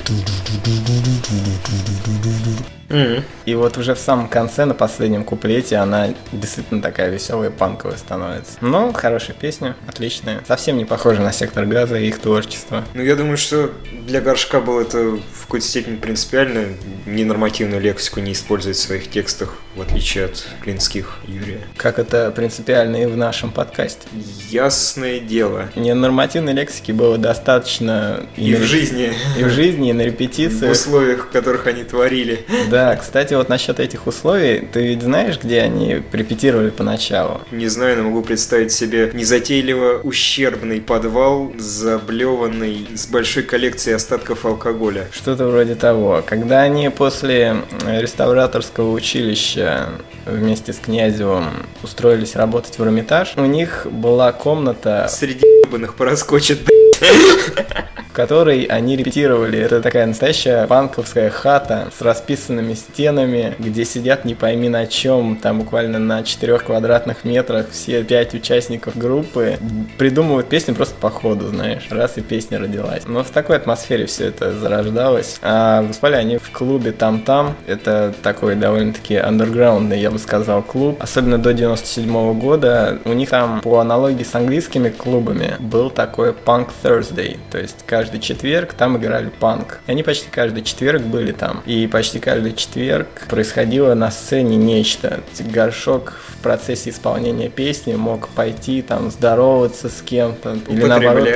Мгм. 2.89 3.24
И 3.46 3.56
вот 3.56 3.77
уже 3.77 3.96
в 3.96 4.00
самом 4.00 4.27
конце, 4.27 4.65
на 4.65 4.74
последнем 4.74 5.24
куплете, 5.24 5.77
она 5.77 6.10
действительно 6.32 6.82
такая 6.82 7.10
веселая, 7.10 7.50
панковая 7.50 7.98
становится. 7.98 8.53
Ну, 8.62 8.94
хорошая 8.94 9.36
песня, 9.36 9.75
отличная. 9.88 10.41
Совсем 10.48 10.77
не 10.77 10.86
похожа 10.86 11.22
на 11.22 11.32
сектор 11.32 11.65
газа 11.65 11.98
и 11.98 12.08
их 12.08 12.20
творчество. 12.20 12.84
Ну, 12.94 13.01
я 13.01 13.15
думаю, 13.15 13.38
что 13.38 13.72
для 14.06 14.22
горшка 14.22 14.62
было 14.62 14.82
это 14.82 14.98
в 15.00 15.41
какой-то 15.41 15.65
степени 15.65 15.98
принципиально. 15.98 16.67
Ненормативную 17.08 17.82
лексику 17.82 18.20
не 18.20 18.34
использовать 18.34 18.78
в 18.78 18.82
своих 18.82 19.10
текстах, 19.10 19.56
в 19.76 19.82
отличие 19.82 20.26
от 20.26 20.46
клинских 20.62 21.20
Юрия. 21.26 21.62
Как 21.78 22.00
это 22.00 22.32
принципиально 22.32 22.98
и 22.98 23.06
в 23.06 23.16
нашем 23.16 23.52
подкасте. 23.52 24.02
Ясное 24.50 25.20
дело. 25.20 25.70
Ненормативной 25.76 26.52
лексики 26.54 26.92
было 26.92 27.18
достаточно 27.18 28.26
И 28.36 28.52
на 28.52 28.58
в 28.58 28.62
реп- 28.62 28.66
жизни, 28.68 29.14
и 29.40 29.44
в 29.44 29.50
жизни, 29.50 29.90
и 29.90 29.94
на 29.94 30.04
в 30.04 30.08
репетициях. 30.08 30.72
условиях, 30.72 31.28
в 31.28 31.30
которых 31.32 31.66
они 31.68 31.84
творили. 31.84 32.46
Да, 32.70 32.96
кстати, 32.98 33.34
вот 33.36 33.48
насчет 33.50 33.80
этих 33.80 34.06
условий, 34.06 34.68
ты 34.72 34.86
ведь 34.88 35.02
знаешь, 35.02 35.40
где 35.42 35.62
они 35.62 36.04
репетировали 36.12 36.70
поначалу? 36.72 37.42
Не 37.52 37.68
знаю, 37.70 37.98
но 37.98 38.04
могу 38.04 38.22
представить 38.22 38.72
себе 38.74 39.12
незатейливо 39.14 40.02
ущербный 40.04 40.82
подвал, 40.82 41.54
заблеванный 41.58 42.88
с 42.96 43.08
большой 43.08 43.44
коллекцией 43.44 43.96
остатков 43.96 44.46
алкоголя. 44.46 45.08
Что-то 45.12 45.48
вроде 45.48 45.76
того. 45.76 46.22
Когда 46.26 46.62
они 46.62 46.90
после 46.98 47.63
э, 47.86 48.01
реставраторского 48.01 48.92
училища 48.92 49.89
вместе 50.25 50.74
с 50.74 50.77
Князевым 50.77 51.46
устроились 51.84 52.36
работать 52.36 52.77
в 52.77 52.84
Эрмитаж, 52.84 53.34
у 53.38 53.46
них 53.46 53.88
была 53.89 54.32
комната, 54.32 55.08
Среди 55.10 55.46
ебаных 55.66 55.96
пороскочит, 55.96 56.60
в 56.60 56.76
которой 58.18 58.63
они 58.63 58.96
репетировали. 58.96 59.60
Это 59.60 59.80
такая 59.80 60.08
настоящая 60.08 60.66
панковская 60.66 61.30
хата 61.30 61.89
с 61.96 62.01
расписанными 62.01 62.74
стенами, 62.74 63.54
где 63.60 63.86
сидят 63.86 64.25
не 64.25 64.34
пойми 64.34 64.70
на 64.70 64.88
чем, 64.88 65.36
там 65.36 65.60
буквально 65.60 66.00
на 66.00 66.24
4 66.24 66.58
квадратных 66.58 67.24
метрах 67.25 67.68
все 67.70 68.04
пять 68.04 68.34
участников 68.34 68.98
группы 68.98 69.60
придумывают 70.00 70.50
песни 70.50 70.74
просто 70.74 70.96
по 70.96 71.12
ходу, 71.12 71.50
знаешь, 71.50 71.86
раз 71.92 72.18
и 72.18 72.22
песня 72.22 72.58
родилась. 72.58 73.04
Но 73.06 73.24
в 73.24 73.30
такой 73.30 73.58
атмосфере 73.58 74.08
все 74.08 74.30
это 74.30 74.51
зарождалось. 74.51 75.38
А 75.44 75.84
выступали 75.84 76.16
они 76.16 76.38
в 76.38 76.50
клубе 76.50 76.94
Там-Там. 76.94 77.56
Это 77.68 78.16
такой 78.24 78.56
довольно-таки 78.56 79.18
андерграундный, 79.18 80.00
я 80.00 80.10
бы 80.10 80.18
сказал, 80.18 80.63
клуб. 80.63 80.98
Особенно 81.00 81.38
до 81.38 81.54
97 81.54 82.39
года. 82.39 82.98
У 83.06 83.13
них 83.13 83.30
там 83.30 83.62
по 83.62 83.77
аналогии 83.77 84.24
с 84.24 84.34
английскими 84.34 84.89
клубами 84.89 85.54
был 85.60 85.92
такой 85.92 86.32
Punk 86.32 86.70
Thursday. 86.88 87.38
То 87.51 87.60
есть 87.60 87.77
каждый 87.86 88.20
четверг 88.20 88.74
там 88.74 88.98
играли 88.98 89.29
панк. 89.39 89.79
И 89.88 89.91
они 89.91 90.03
почти 90.03 90.27
каждый 90.32 90.63
четверг 90.63 91.01
были 91.01 91.32
там. 91.32 91.62
И 91.65 91.88
почти 91.88 92.20
каждый 92.20 92.53
четверг 92.53 93.08
происходило 93.29 93.94
на 93.94 94.10
сцене 94.12 94.56
нечто. 94.56 95.20
Горшок 95.39 96.13
в 96.27 96.41
процессе 96.41 96.91
исполнения 96.91 97.50
песни 97.50 97.94
мог 97.94 98.29
пойти 98.29 98.82
там 98.82 99.12
здороваться 99.12 99.89
с 99.89 100.01
кем-то. 100.01 100.58
Или 100.67 100.86
наоборот, 100.86 101.27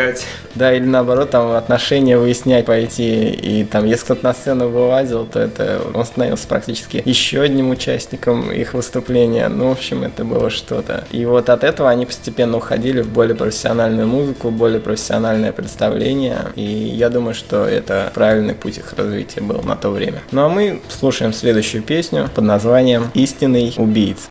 да, 0.56 0.74
или 0.74 0.86
наоборот, 0.86 1.32
там 1.32 1.52
отношения 1.52 2.18
выяснять 2.18 2.66
пойти. 2.66 3.30
И 3.30 3.64
там, 3.66 3.86
если 3.86 4.06
кто-то 4.06 4.24
на 4.24 4.34
сцену 4.34 4.70
вылазил, 4.70 5.26
то 5.26 5.40
это 5.40 5.82
он 5.94 6.06
становился 6.06 6.48
практически 6.48 7.02
еще 7.04 7.42
одним 7.42 7.72
участником 7.72 8.52
их 8.52 8.74
выступления. 8.74 9.50
Ну, 9.50 9.70
в 9.70 9.72
общем, 9.72 10.04
это 10.04 10.24
было 10.24 10.50
что-то. 10.50 11.06
И 11.12 11.26
вот 11.26 11.50
от 11.50 11.64
этого 11.64 11.90
они 11.90 12.06
постепенно 12.06 12.58
уходили 12.58 13.02
в 13.02 13.10
более 13.10 13.36
профессиональную 13.36 14.08
музыку, 14.08 14.52
более 14.52 14.80
профессиональное 15.42 15.52
представление. 15.52 16.52
И 16.56 16.62
я 16.62 17.10
думаю, 17.10 17.34
что 17.34 17.66
это 17.66 18.12
правильный 18.14 18.54
путь 18.54 18.78
их 18.78 18.94
развития 18.94 19.42
был 19.42 19.62
на 19.64 19.76
то 19.76 19.90
время. 19.90 20.22
Ну 20.32 20.44
а 20.44 20.50
мы 20.50 20.82
слушаем 20.90 21.34
следующую 21.34 21.84
песню 21.84 22.30
под 22.34 22.44
названием 22.44 23.10
«Истинный 23.14 23.74
убийц». 23.78 24.30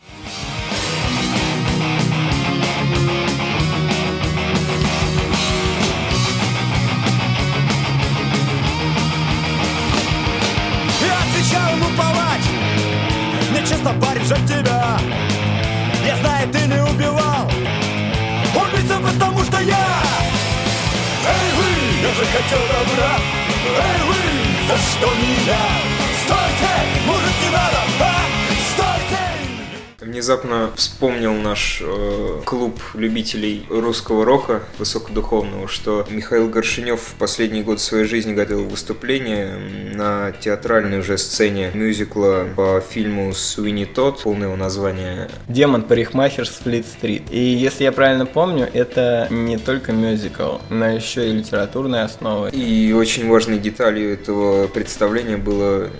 Вспомнил 30.80 31.34
наш 31.34 31.82
э, 31.84 32.40
клуб 32.46 32.80
любителей 32.94 33.66
русского 33.68 34.24
рока 34.24 34.62
высокодуховного, 34.78 35.68
что 35.68 36.06
Михаил 36.08 36.48
Горшинев 36.48 37.00
в 37.00 37.14
последний 37.16 37.62
год 37.62 37.80
своей 37.80 38.06
жизни 38.06 38.32
готовил 38.32 38.64
выступление 38.64 39.58
на 39.94 40.32
театральной 40.32 41.00
уже 41.00 41.18
сцене 41.18 41.70
мюзикла 41.74 42.48
по 42.56 42.80
фильму 42.80 43.34
«Суини 43.34 43.84
Тот», 43.84 44.22
полное 44.22 44.46
его 44.46 44.56
название 44.56 45.28
Демон 45.48 45.82
парикмахер 45.82 46.46
с 46.46 46.60
Флит-стрит. 46.64 47.24
И 47.30 47.38
если 47.38 47.84
я 47.84 47.92
правильно 47.92 48.24
помню, 48.24 48.66
это 48.72 49.28
не 49.30 49.58
только 49.58 49.92
мюзикл, 49.92 50.58
но 50.70 50.88
еще 50.88 51.28
и 51.28 51.32
литературная 51.32 52.04
основа. 52.04 52.48
И 52.48 52.92
очень 52.94 53.28
важной 53.28 53.58
деталью 53.58 54.14
этого 54.14 54.66
представления 54.66 55.36
было 55.36 55.90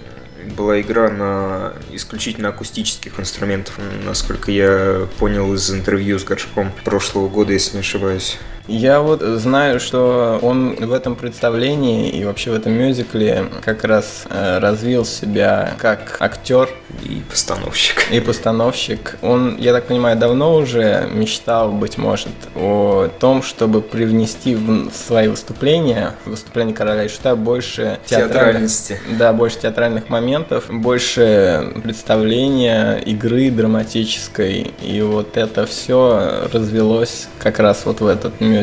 была 0.57 0.81
игра 0.81 1.11
на 1.11 1.75
исключительно 1.91 2.51
акустических 2.51 3.19
инструментах, 3.19 3.75
насколько 4.05 4.51
я 4.51 5.09
понял 5.19 5.53
из 5.55 5.71
интервью 5.71 6.19
с 6.19 6.25
Горшком 6.25 6.73
прошлого 6.85 7.29
года, 7.29 7.53
если 7.53 7.75
не 7.75 7.81
ошибаюсь. 7.81 8.39
Я 8.71 9.01
вот 9.01 9.21
знаю, 9.21 9.81
что 9.81 10.39
он 10.43 10.77
в 10.77 10.93
этом 10.93 11.17
представлении 11.17 12.09
и 12.09 12.25
вообще 12.25 12.53
в 12.53 12.55
этом 12.55 12.73
мюзикле 12.73 13.47
как 13.65 13.83
раз 13.83 14.25
э, 14.31 14.59
развил 14.59 15.05
себя 15.05 15.75
как 15.79 16.17
актер 16.21 16.69
И 17.03 17.21
постановщик. 17.29 18.07
и 18.13 18.21
постановщик. 18.21 19.17
Он, 19.23 19.57
я 19.57 19.73
так 19.73 19.87
понимаю, 19.87 20.17
давно 20.17 20.55
уже 20.55 21.09
мечтал, 21.13 21.73
быть 21.73 21.99
может, 21.99 22.29
о 22.55 23.09
том, 23.19 23.43
чтобы 23.43 23.83
привнести 23.83 24.55
в 24.55 24.91
свои 24.93 25.27
выступления, 25.27 26.15
выступления 26.25 26.73
короля 26.73 27.05
и 27.05 27.09
шута 27.09 27.35
больше 27.35 27.99
Театральности. 28.07 29.01
да, 29.19 29.33
больше 29.33 29.59
театральных 29.59 30.09
моментов, 30.09 30.67
больше 30.69 31.73
представления, 31.83 32.99
игры 32.99 33.51
драматической. 33.51 34.73
И 34.81 35.03
вот 35.03 35.37
это 35.37 35.67
все 35.67 36.49
развелось 36.53 37.27
как 37.41 37.59
раз 37.59 37.85
вот 37.85 38.01
в 38.01 38.07
этот 38.07 38.41
мюзикл. 38.41 38.60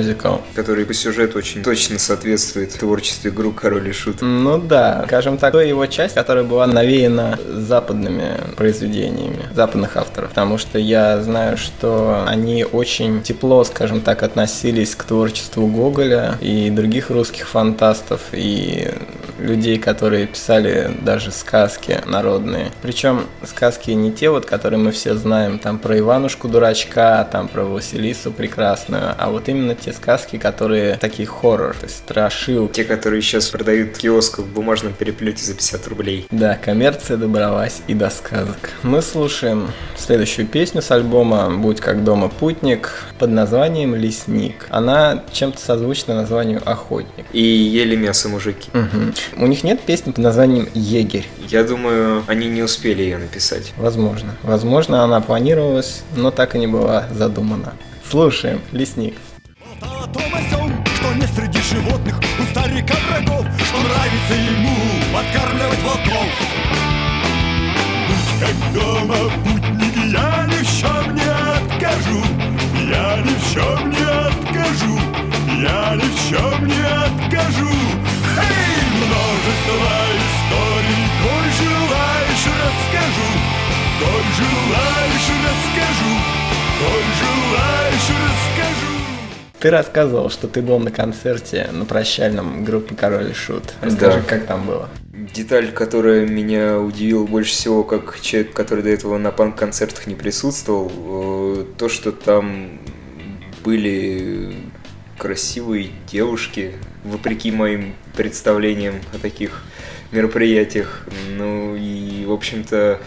Который 0.56 0.86
по 0.86 0.94
сюжету 0.94 1.40
очень 1.40 1.64
точно 1.64 2.00
соответствует 2.00 2.74
творчеству 2.74 3.32
группы 3.32 3.62
Король 3.62 3.90
и 3.90 3.92
Шут. 3.92 4.22
Ну 4.22 4.58
да, 4.58 5.04
скажем 5.08 5.38
так, 5.38 5.52
то 5.52 5.62
его 5.62 5.86
часть, 5.86 6.16
которая 6.16 6.44
была 6.44 6.68
навеяна 6.68 7.40
западными 7.48 8.38
произведениями, 8.56 9.46
западных 9.54 9.98
авторов, 9.98 10.30
потому 10.30 10.58
что 10.58 10.80
я 10.80 11.22
знаю, 11.22 11.58
что 11.58 12.24
они 12.28 12.64
очень 12.64 13.22
тепло, 13.24 13.64
скажем 13.64 14.02
так, 14.02 14.24
относились 14.24 14.96
к 14.96 15.04
творчеству 15.04 15.68
Гоголя 15.68 16.38
и 16.42 16.70
других 16.70 17.10
русских 17.10 17.48
фантастов, 17.48 18.22
и 18.32 18.92
людей, 19.40 19.78
которые 19.78 20.28
писали 20.28 20.92
даже 21.02 21.32
сказки 21.32 22.02
народные. 22.06 22.72
Причем 22.82 23.26
сказки 23.46 23.92
не 23.92 24.12
те 24.12 24.30
вот, 24.30 24.46
которые 24.46 24.80
мы 24.80 24.92
все 24.92 25.16
знаем, 25.16 25.60
там 25.60 25.80
про 25.80 25.98
Иванушку 25.98 26.48
дурачка, 26.48 27.28
там 27.32 27.48
про 27.48 27.64
Василису 27.64 28.32
прекрасную, 28.32 29.14
а 29.18 29.30
вот 29.30 29.50
именно 29.50 29.76
те 29.76 29.87
сказки, 29.94 30.38
которые 30.38 30.98
такие 30.98 31.28
хоррор, 31.28 31.76
то 31.76 31.86
есть 31.86 31.98
страшилки. 31.98 32.74
Те, 32.74 32.84
которые 32.84 33.22
сейчас 33.22 33.48
продают 33.50 33.96
в 33.96 34.00
киосках 34.00 34.46
в 34.46 34.54
бумажном 34.54 34.94
переплете 34.94 35.44
за 35.44 35.54
50 35.54 35.88
рублей. 35.88 36.28
Да, 36.32 36.56
коммерция 36.56 37.18
добралась 37.18 37.82
и 37.88 37.94
до 37.94 38.10
сказок. 38.10 38.72
Мы 38.84 39.02
слушаем 39.02 39.70
следующую 39.98 40.48
песню 40.48 40.82
с 40.82 40.92
альбома 40.92 41.50
«Будь 41.58 41.80
как 41.80 42.04
дома 42.04 42.30
путник» 42.30 43.04
под 43.20 43.32
названием 43.32 43.96
«Лесник». 43.96 44.68
Она 44.70 45.24
чем-то 45.32 45.60
созвучна 45.60 46.16
названию 46.16 46.62
«Охотник». 46.66 47.26
И 47.34 47.42
ели 47.42 47.96
мясо 47.96 48.30
мужики. 48.30 48.70
Мгм. 48.74 49.14
У 49.38 49.48
них 49.48 49.64
нет 49.64 49.82
песни 49.82 50.12
под 50.12 50.24
названием 50.24 50.70
«Егерь». 50.74 51.28
Я 51.48 51.64
думаю, 51.64 52.24
они 52.28 52.48
не 52.48 52.62
успели 52.62 53.04
ее 53.04 53.18
написать. 53.18 53.74
Возможно. 53.78 54.36
Возможно, 54.44 55.04
она 55.04 55.22
планировалась, 55.22 56.04
но 56.16 56.32
так 56.32 56.56
и 56.56 56.60
не 56.60 56.68
была 56.68 57.08
задумана. 57.12 57.74
Слушаем 58.10 58.62
«Лесник». 58.72 59.16
Болтал 59.80 60.04
о 60.04 60.08
том 60.08 60.34
о 60.34 60.42
сём, 60.50 60.86
что 60.96 61.14
не 61.14 61.28
среди 61.28 61.62
животных 61.62 62.20
у 62.40 62.44
старика 62.52 62.96
врагов, 63.10 63.46
что 63.66 63.78
нравится 63.78 64.34
ему 64.34 64.76
подкармливать 65.14 65.84
волков. 65.84 66.30
Будь 68.08 68.40
как 68.40 68.74
дома 68.74 69.30
путники, 69.44 70.12
я 70.12 70.46
ни 70.48 70.64
в 70.64 70.80
чем 70.80 71.16
не 71.16 71.30
откажу, 71.56 72.20
я 72.90 73.18
ни 73.22 73.34
в 73.36 73.54
чем 73.54 73.90
не 73.92 74.06
откажу, 74.28 75.00
я 75.62 75.96
ни 75.96 76.08
в 76.08 76.30
чем 76.30 76.68
не 76.68 76.82
откажу. 76.82 77.70
Эй, 78.38 78.78
множество 78.98 79.94
историй, 80.18 81.06
коль 81.22 81.52
желаешь, 81.62 82.48
расскажу, 82.62 83.30
коль 84.00 84.30
желаешь, 84.40 85.30
расскажу, 85.46 86.14
коль 86.80 87.10
желаешь, 87.22 88.10
расскажу. 88.10 88.57
Ты 89.68 89.72
рассказывал, 89.72 90.30
что 90.30 90.48
ты 90.48 90.62
был 90.62 90.80
на 90.80 90.92
концерте 90.92 91.68
на 91.74 91.84
прощальном 91.84 92.64
группе 92.64 92.96
«Король 92.96 93.32
и 93.32 93.34
Шут». 93.34 93.74
Расскажи, 93.82 94.20
Да. 94.20 94.24
как 94.26 94.46
там 94.46 94.66
было? 94.66 94.88
Деталь, 95.12 95.74
которая 95.74 96.26
меня 96.26 96.80
удивила 96.80 97.26
больше 97.26 97.52
всего, 97.52 97.84
как 97.84 98.22
человек, 98.22 98.54
который 98.54 98.82
до 98.82 98.92
этого 98.92 99.18
на 99.18 99.32
панк-концертах 99.32 100.08
не 100.08 100.16
присутствовал, 100.16 100.90
э, 100.96 101.66
то, 101.78 101.90
что 101.90 102.14
там 102.14 102.80
были 103.66 104.54
красивые 105.18 105.90
девушки, 106.10 106.72
вопреки 107.04 107.52
моим 107.52 107.94
представлениям 108.16 108.96
о 109.14 109.18
таких 109.18 109.64
мероприятиях. 110.14 111.06
Ну 111.36 111.76
и, 111.76 112.24
в 112.24 112.32
общем-то, 112.32 113.02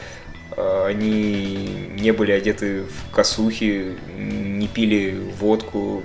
э, 0.59 0.85
они 0.87 1.89
не 1.99 2.13
были 2.13 2.33
одеты 2.33 2.83
в 2.83 3.15
косухи, 3.15 3.95
не 4.19 4.69
пили 4.69 5.19
водку 5.39 6.03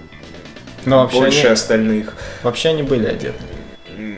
Ну, 0.86 0.98
вообще 0.98 1.18
больше 1.20 1.40
они- 1.42 1.50
остальных. 1.50 2.16
Вообще 2.44 2.70
они 2.70 2.84
были 2.84 3.06
одеты. 3.06 3.38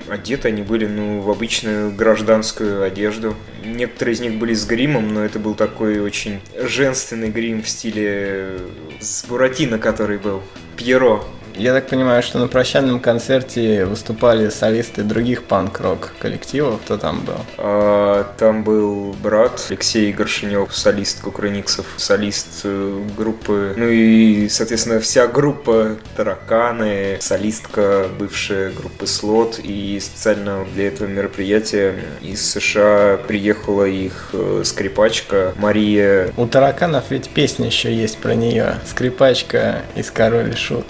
Одеты 0.10 0.48
они 0.48 0.62
были, 0.62 0.86
ну, 0.88 1.20
в 1.22 1.30
обычную 1.30 1.92
гражданскую 1.92 2.84
одежду. 2.84 3.36
Некоторые 3.64 4.16
из 4.16 4.22
них 4.22 4.36
были 4.36 4.54
с 4.54 4.66
гримом, 4.66 5.14
но 5.14 5.24
это 5.26 5.38
был 5.40 5.54
такой 5.54 6.00
очень 6.00 6.40
женственный 6.56 7.30
грим 7.30 7.62
в 7.62 7.68
стиле 7.70 8.60
с 9.02 9.26
Буратино, 9.26 9.80
который 9.80 10.18
был. 10.18 10.42
Пьеро. 10.78 11.24
Я 11.58 11.74
так 11.74 11.88
понимаю, 11.88 12.22
что 12.22 12.38
на 12.38 12.48
прощальном 12.48 13.00
концерте 13.00 13.86
выступали 13.86 14.50
солисты 14.50 15.02
других 15.02 15.46
панк-рок 15.46 16.14
коллективов. 16.20 16.82
Кто 16.82 16.98
там 16.98 17.22
был? 17.22 17.40
А, 17.58 18.32
там 18.38 18.64
был 18.64 19.16
брат 19.24 19.66
Алексей 19.70 20.12
Горшинев, 20.14 20.76
солист 20.76 21.22
Кукрыниксов, 21.22 21.88
солист 21.98 22.62
э, 22.64 23.02
группы. 23.18 23.74
Ну 23.76 23.88
и, 23.88 24.48
соответственно, 24.50 25.00
вся 25.00 25.26
группа 25.26 25.96
Тараканы, 26.16 27.18
солистка 27.22 28.06
бывшая 28.20 28.72
группы 28.72 29.08
Слот. 29.08 29.60
И 29.64 30.00
специально 30.00 30.64
для 30.76 30.90
этого 30.90 31.08
мероприятия 31.08 31.96
из 32.22 32.48
США 32.52 33.18
приехала 33.28 33.86
их 33.86 34.30
э, 34.34 34.62
скрипачка 34.64 35.56
Мария 35.58 36.32
У 36.38 36.46
тараканов 36.46 37.06
ведь 37.10 37.30
песня 37.30 37.66
еще 37.66 37.92
есть 37.94 38.20
про 38.20 38.36
нее. 38.36 38.76
Скрипачка 38.86 39.82
из 39.96 40.12
Король 40.12 40.56
Шут. 40.56 40.86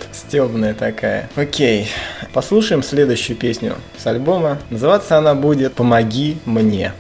Стебная 0.58 0.74
такая. 0.74 1.30
Окей. 1.36 1.88
Послушаем 2.34 2.82
следующую 2.82 3.38
песню 3.38 3.76
с 3.96 4.08
альбома. 4.08 4.58
Называться 4.72 5.16
она 5.16 5.36
будет 5.36 5.76
«Помоги 5.76 6.38
мне». 6.46 6.94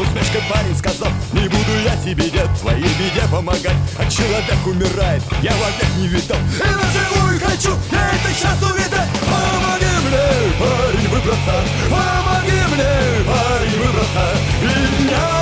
На 0.00 0.06
усмешкой 0.06 0.40
парень 0.48 0.76
сказал 0.76 1.08
Не 1.32 1.48
буду 1.48 1.72
я 1.84 1.96
тебе, 1.96 2.30
дед, 2.30 2.48
твоей 2.60 2.82
беде 2.82 3.22
помогать 3.30 3.76
А 3.98 4.10
человек 4.10 4.66
умирает, 4.66 5.22
я 5.42 5.52
в 5.52 5.62
ответ 5.62 5.96
не 5.98 6.08
видал 6.08 6.38
И 6.38 6.62
наживую 6.62 7.40
хочу, 7.40 7.76
я 7.92 8.10
это 8.12 8.32
сейчас 8.32 8.62
увидать 8.62 9.08
Помоги 9.20 9.90
мне, 10.06 10.20
парень, 10.58 10.99
выбраться. 11.20 11.54
Помоги 11.90 12.60
мне, 12.72 13.24
парень, 13.26 13.78
выбраться. 13.78 14.24
И 14.62 15.08
дал 15.08 15.39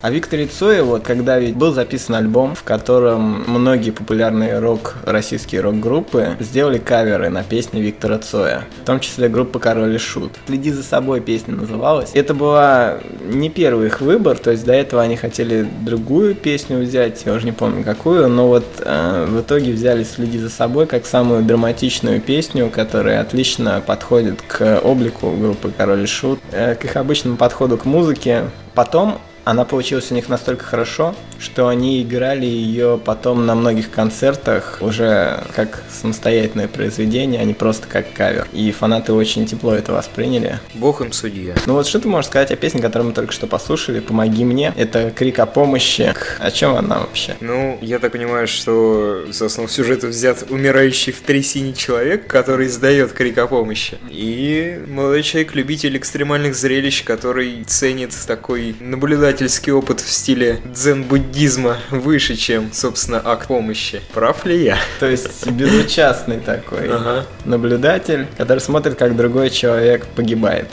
А 0.00 0.10
Викторе 0.10 0.46
Цое, 0.46 0.84
вот 0.84 1.02
когда 1.02 1.40
ведь 1.40 1.56
был 1.56 1.72
записан 1.72 2.14
альбом, 2.14 2.54
в 2.54 2.62
котором 2.62 3.42
многие 3.48 3.90
популярные 3.90 4.60
рок, 4.60 4.94
российские 5.04 5.60
рок-группы 5.60 6.36
сделали 6.38 6.78
каверы 6.78 7.30
на 7.30 7.42
песни 7.42 7.80
Виктора 7.80 8.18
Цоя, 8.18 8.64
в 8.82 8.86
том 8.86 9.00
числе 9.00 9.28
группа 9.28 9.58
Король 9.58 9.96
и 9.96 9.98
Шут. 9.98 10.30
«Следи 10.46 10.70
за 10.70 10.84
собой» 10.84 11.20
песня 11.20 11.56
называлась. 11.56 12.12
Это 12.14 12.32
была 12.32 12.98
не 13.24 13.50
первый 13.50 13.88
их 13.88 14.00
выбор, 14.00 14.38
то 14.38 14.52
есть 14.52 14.64
до 14.64 14.72
этого 14.72 15.02
они 15.02 15.16
хотели 15.16 15.68
другую 15.80 16.36
песню 16.36 16.78
взять, 16.78 17.24
я 17.26 17.32
уже 17.32 17.44
не 17.44 17.52
помню 17.52 17.82
какую, 17.82 18.28
но 18.28 18.46
вот 18.46 18.66
э, 18.78 19.26
в 19.28 19.40
итоге 19.40 19.72
взяли 19.72 20.04
«Следи 20.04 20.38
за 20.38 20.48
собой» 20.48 20.86
как 20.86 21.06
самую 21.06 21.42
драматичную 21.42 22.20
песню, 22.20 22.70
которая 22.72 23.20
отлично 23.20 23.82
подходит 23.84 24.42
к 24.42 24.78
облику 24.78 25.32
группы 25.32 25.72
Король 25.76 26.04
и 26.04 26.06
Шут, 26.06 26.38
э, 26.52 26.76
к 26.76 26.84
их 26.84 26.94
обычному 26.94 27.36
подходу 27.36 27.76
к 27.76 27.84
музыке. 27.84 28.44
Потом 28.74 29.18
она 29.50 29.64
получилась 29.64 30.12
у 30.12 30.14
них 30.14 30.28
настолько 30.28 30.62
хорошо, 30.62 31.14
что 31.38 31.68
они 31.68 32.02
играли 32.02 32.46
ее 32.46 33.00
потом 33.02 33.46
на 33.46 33.54
многих 33.54 33.90
концертах 33.90 34.78
уже 34.80 35.42
как 35.54 35.82
самостоятельное 35.90 36.68
произведение, 36.68 37.40
а 37.40 37.44
не 37.44 37.54
просто 37.54 37.86
как 37.88 38.12
кавер. 38.12 38.46
И 38.52 38.70
фанаты 38.72 39.12
очень 39.12 39.46
тепло 39.46 39.74
это 39.74 39.92
восприняли. 39.92 40.58
Бог 40.74 41.00
им 41.00 41.12
судья. 41.12 41.54
Ну 41.66 41.74
вот 41.74 41.86
что 41.86 42.00
ты 42.00 42.08
можешь 42.08 42.28
сказать 42.28 42.50
о 42.50 42.56
песне, 42.56 42.80
которую 42.80 43.08
мы 43.08 43.14
только 43.14 43.32
что 43.32 43.46
послушали 43.46 44.00
«Помоги 44.00 44.44
мне». 44.44 44.72
Это 44.76 45.10
крик 45.10 45.38
о 45.38 45.46
помощи. 45.46 46.14
О 46.38 46.50
чем 46.50 46.74
она 46.74 46.98
вообще? 47.00 47.36
Ну, 47.40 47.78
я 47.80 47.98
так 47.98 48.12
понимаю, 48.12 48.48
что 48.48 49.24
за 49.30 49.46
основу 49.46 49.68
сюжета 49.68 50.08
взят 50.08 50.44
умирающий 50.50 51.12
в 51.12 51.20
трясине 51.20 51.72
человек, 51.72 52.26
который 52.26 52.66
издает 52.66 53.12
крик 53.12 53.38
о 53.38 53.46
помощи. 53.46 53.98
И 54.10 54.80
молодой 54.88 55.22
человек, 55.22 55.54
любитель 55.54 55.96
экстремальных 55.96 56.54
зрелищ, 56.54 57.04
который 57.04 57.64
ценит 57.64 58.10
такой 58.26 58.74
наблюдательский 58.80 59.72
опыт 59.72 60.00
в 60.00 60.10
стиле 60.10 60.60
дзен-буддизма 60.64 61.27
буддизма 61.28 61.76
выше, 61.90 62.36
чем, 62.36 62.72
собственно, 62.72 63.20
акт 63.22 63.48
помощи. 63.48 64.00
Прав 64.14 64.44
ли 64.46 64.64
я? 64.64 64.78
То 64.98 65.06
есть 65.06 65.46
безучастный 65.50 66.40
такой 66.40 66.88
Ага. 66.88 67.26
наблюдатель, 67.44 68.26
который 68.38 68.60
смотрит, 68.60 68.94
как 68.96 69.14
другой 69.14 69.50
человек 69.50 70.06
погибает. 70.06 70.68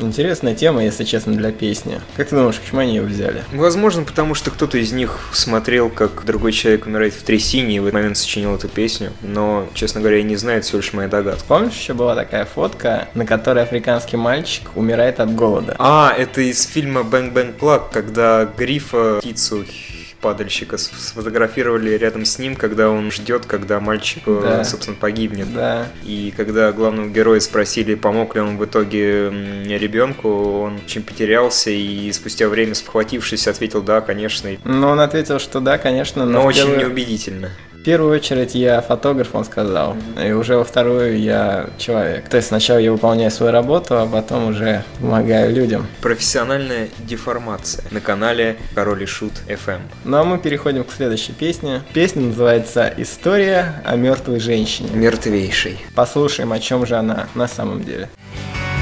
Интересная 0.00 0.54
тема, 0.54 0.84
если 0.84 1.04
честно, 1.04 1.32
для 1.34 1.52
песни. 1.52 2.00
Как 2.16 2.28
ты 2.28 2.36
думаешь, 2.36 2.56
почему 2.56 2.80
они 2.80 2.96
ее 2.96 3.02
взяли? 3.02 3.42
Возможно, 3.52 4.02
потому 4.02 4.34
что 4.34 4.50
кто-то 4.50 4.76
из 4.78 4.92
них 4.92 5.18
смотрел, 5.32 5.88
как 5.88 6.24
другой 6.24 6.52
человек 6.52 6.86
умирает 6.86 7.14
в 7.14 7.22
трясине 7.22 7.76
и 7.76 7.78
в 7.80 7.84
этот 7.84 7.94
момент 7.94 8.16
сочинил 8.18 8.54
эту 8.54 8.68
песню. 8.68 9.12
Но, 9.22 9.68
честно 9.74 10.00
говоря, 10.00 10.18
я 10.18 10.22
не 10.22 10.36
знаю, 10.36 10.58
это 10.58 10.66
всего 10.66 10.78
лишь 10.78 10.92
моя 10.92 11.08
догадка. 11.08 11.44
Помнишь, 11.48 11.74
еще 11.74 11.94
была 11.94 12.14
такая 12.14 12.44
фотка, 12.44 13.08
на 13.14 13.24
которой 13.24 13.62
африканский 13.64 14.16
мальчик 14.16 14.68
умирает 14.76 15.20
от 15.20 15.34
голода? 15.34 15.74
А, 15.78 16.14
это 16.16 16.42
из 16.42 16.64
фильма 16.66 17.00
Bang 17.00 17.32
Bang 17.32 17.58
Plug, 17.58 17.84
когда 17.92 18.44
Грифа, 18.44 19.18
птицу 19.20 19.64
падальщика, 20.24 20.78
сфотографировали 20.78 21.90
рядом 21.90 22.24
с 22.24 22.38
ним, 22.38 22.56
когда 22.56 22.88
он 22.88 23.10
ждет, 23.10 23.44
когда 23.44 23.78
мальчик, 23.78 24.22
э, 24.26 24.40
Да. 24.42 24.64
собственно, 24.64 24.96
погибнет. 24.98 25.52
Да. 25.54 25.86
И 26.02 26.32
когда 26.34 26.72
главного 26.72 27.08
героя 27.08 27.40
спросили, 27.40 27.94
помог 27.94 28.34
ли 28.34 28.40
он 28.40 28.56
в 28.56 28.64
итоге 28.64 29.28
ребенку, 29.78 30.62
он 30.62 30.80
очень 30.86 31.02
потерялся 31.02 31.70
и 31.70 32.10
спустя 32.12 32.48
время 32.48 32.74
спохватившись 32.74 33.46
ответил 33.48 33.82
«да, 33.82 34.00
конечно», 34.00 34.48
Но 34.64 34.90
он 34.90 35.00
ответил, 35.00 35.38
что 35.38 35.60
да, 35.60 35.76
конечно, 35.78 36.24
но, 36.24 36.40
но 36.40 36.46
очень 36.46 36.62
первую- 36.62 36.78
неубедительно. 36.80 37.50
В 37.84 37.86
первую 37.86 38.14
очередь 38.14 38.54
я 38.54 38.80
фотограф, 38.80 39.34
он 39.34 39.44
сказал, 39.44 39.94
и 40.18 40.32
уже 40.32 40.56
во 40.56 40.64
вторую 40.64 41.20
я 41.20 41.68
человек. 41.76 42.26
То 42.30 42.38
есть 42.38 42.48
сначала 42.48 42.78
я 42.78 42.90
выполняю 42.90 43.30
свою 43.30 43.52
работу, 43.52 43.98
а 43.98 44.06
потом 44.06 44.46
уже 44.46 44.84
помогаю 45.02 45.54
людям. 45.54 45.86
Профессиональная 46.00 46.88
деформация 47.00 47.84
на 47.90 48.00
канале 48.00 48.56
Король 48.74 49.02
и 49.02 49.06
Шут 49.06 49.32
FM. 49.46 49.80
Ну 50.04 50.16
а 50.16 50.24
мы 50.24 50.38
переходим 50.38 50.84
к 50.84 50.92
следующей 50.92 51.32
песне. 51.32 51.82
Песня 51.92 52.22
называется 52.22 52.90
«История 52.96 53.82
о 53.84 53.96
мертвой 53.96 54.40
женщине». 54.40 54.88
Мертвейший. 54.94 55.78
Послушаем, 55.94 56.52
о 56.52 56.60
чем 56.60 56.86
же 56.86 56.96
она 56.96 57.28
на 57.34 57.46
самом 57.46 57.84
деле. 57.84 58.08
Слышишь, 58.48 58.73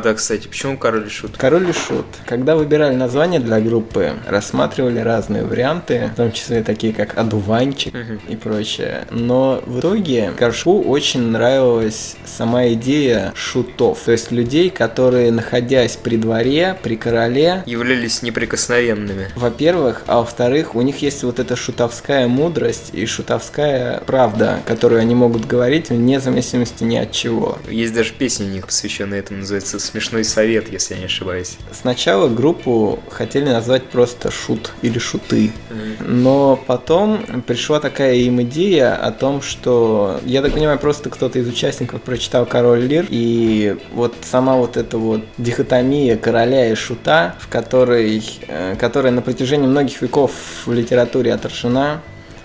А, 0.00 0.02
да, 0.02 0.14
кстати, 0.14 0.48
почему 0.48 0.78
Король 0.78 1.08
и 1.08 1.10
Шут? 1.10 1.36
Король 1.36 1.68
и 1.68 1.72
Шут. 1.74 2.06
Когда 2.24 2.56
выбирали 2.56 2.94
название 2.94 3.38
для 3.38 3.60
группы, 3.60 4.14
рассматривали 4.26 4.98
разные 4.98 5.44
варианты, 5.44 6.10
в 6.14 6.16
том 6.16 6.32
числе 6.32 6.62
такие 6.62 6.94
как 6.94 7.18
одуванчик 7.18 7.92
и 8.26 8.34
прочее. 8.34 9.06
Но 9.10 9.62
в 9.66 9.80
итоге 9.80 10.32
Горшку 10.38 10.80
очень 10.80 11.20
нравилась 11.20 12.16
сама 12.24 12.68
идея 12.68 13.34
шутов. 13.36 13.98
То 14.06 14.12
есть 14.12 14.32
людей, 14.32 14.70
которые, 14.70 15.32
находясь 15.32 15.98
при 15.98 16.16
дворе, 16.16 16.78
при 16.82 16.96
короле, 16.96 17.62
Являлись 17.66 18.22
неприкосновенными. 18.22 19.28
во-первых, 19.36 20.04
а 20.06 20.20
во-вторых, 20.20 20.76
у 20.76 20.80
них 20.80 21.02
есть 21.02 21.22
вот 21.24 21.38
эта 21.38 21.56
шутовская 21.56 22.26
мудрость 22.26 22.88
и 22.94 23.04
шутовская 23.04 24.00
правда, 24.06 24.60
которую 24.64 25.02
они 25.02 25.14
могут 25.14 25.46
говорить 25.46 25.90
вне 25.90 26.20
зависимости 26.20 26.84
ни 26.84 26.96
от 26.96 27.12
чего. 27.12 27.58
Есть 27.68 27.92
даже 27.92 28.14
песня 28.14 28.46
у 28.46 28.48
них, 28.48 28.64
посвященная 28.64 29.18
этому, 29.18 29.40
называется 29.40 29.78
«Смешной 29.90 30.24
совет», 30.24 30.70
если 30.70 30.94
я 30.94 31.00
не 31.00 31.06
ошибаюсь. 31.06 31.56
Сначала 31.72 32.28
группу 32.28 33.00
хотели 33.10 33.48
назвать 33.48 33.84
просто 33.84 34.30
шут 34.30 34.72
или 34.82 34.98
шуты, 34.98 35.52
но 36.00 36.56
потом 36.66 37.42
пришла 37.46 37.80
такая 37.80 38.14
им 38.14 38.40
идея 38.42 38.94
о 38.94 39.10
том, 39.10 39.42
что, 39.42 40.20
я 40.24 40.42
так 40.42 40.52
понимаю, 40.52 40.78
просто 40.78 41.10
кто-то 41.10 41.38
из 41.38 41.48
участников 41.48 42.02
прочитал 42.02 42.46
«Король 42.46 42.80
Лир», 42.80 43.06
и 43.08 43.76
вот 43.92 44.14
сама 44.22 44.56
вот 44.56 44.76
эта 44.76 44.96
вот 44.98 45.22
дихотомия 45.38 46.16
короля 46.16 46.70
и 46.70 46.74
шута, 46.74 47.34
в 47.40 47.48
которой, 47.48 48.22
э, 48.46 48.76
которая 48.78 49.12
на 49.12 49.22
протяжении 49.22 49.66
многих 49.66 50.02
веков 50.02 50.32
в 50.66 50.72
литературе 50.72 51.32
отражена, 51.32 52.00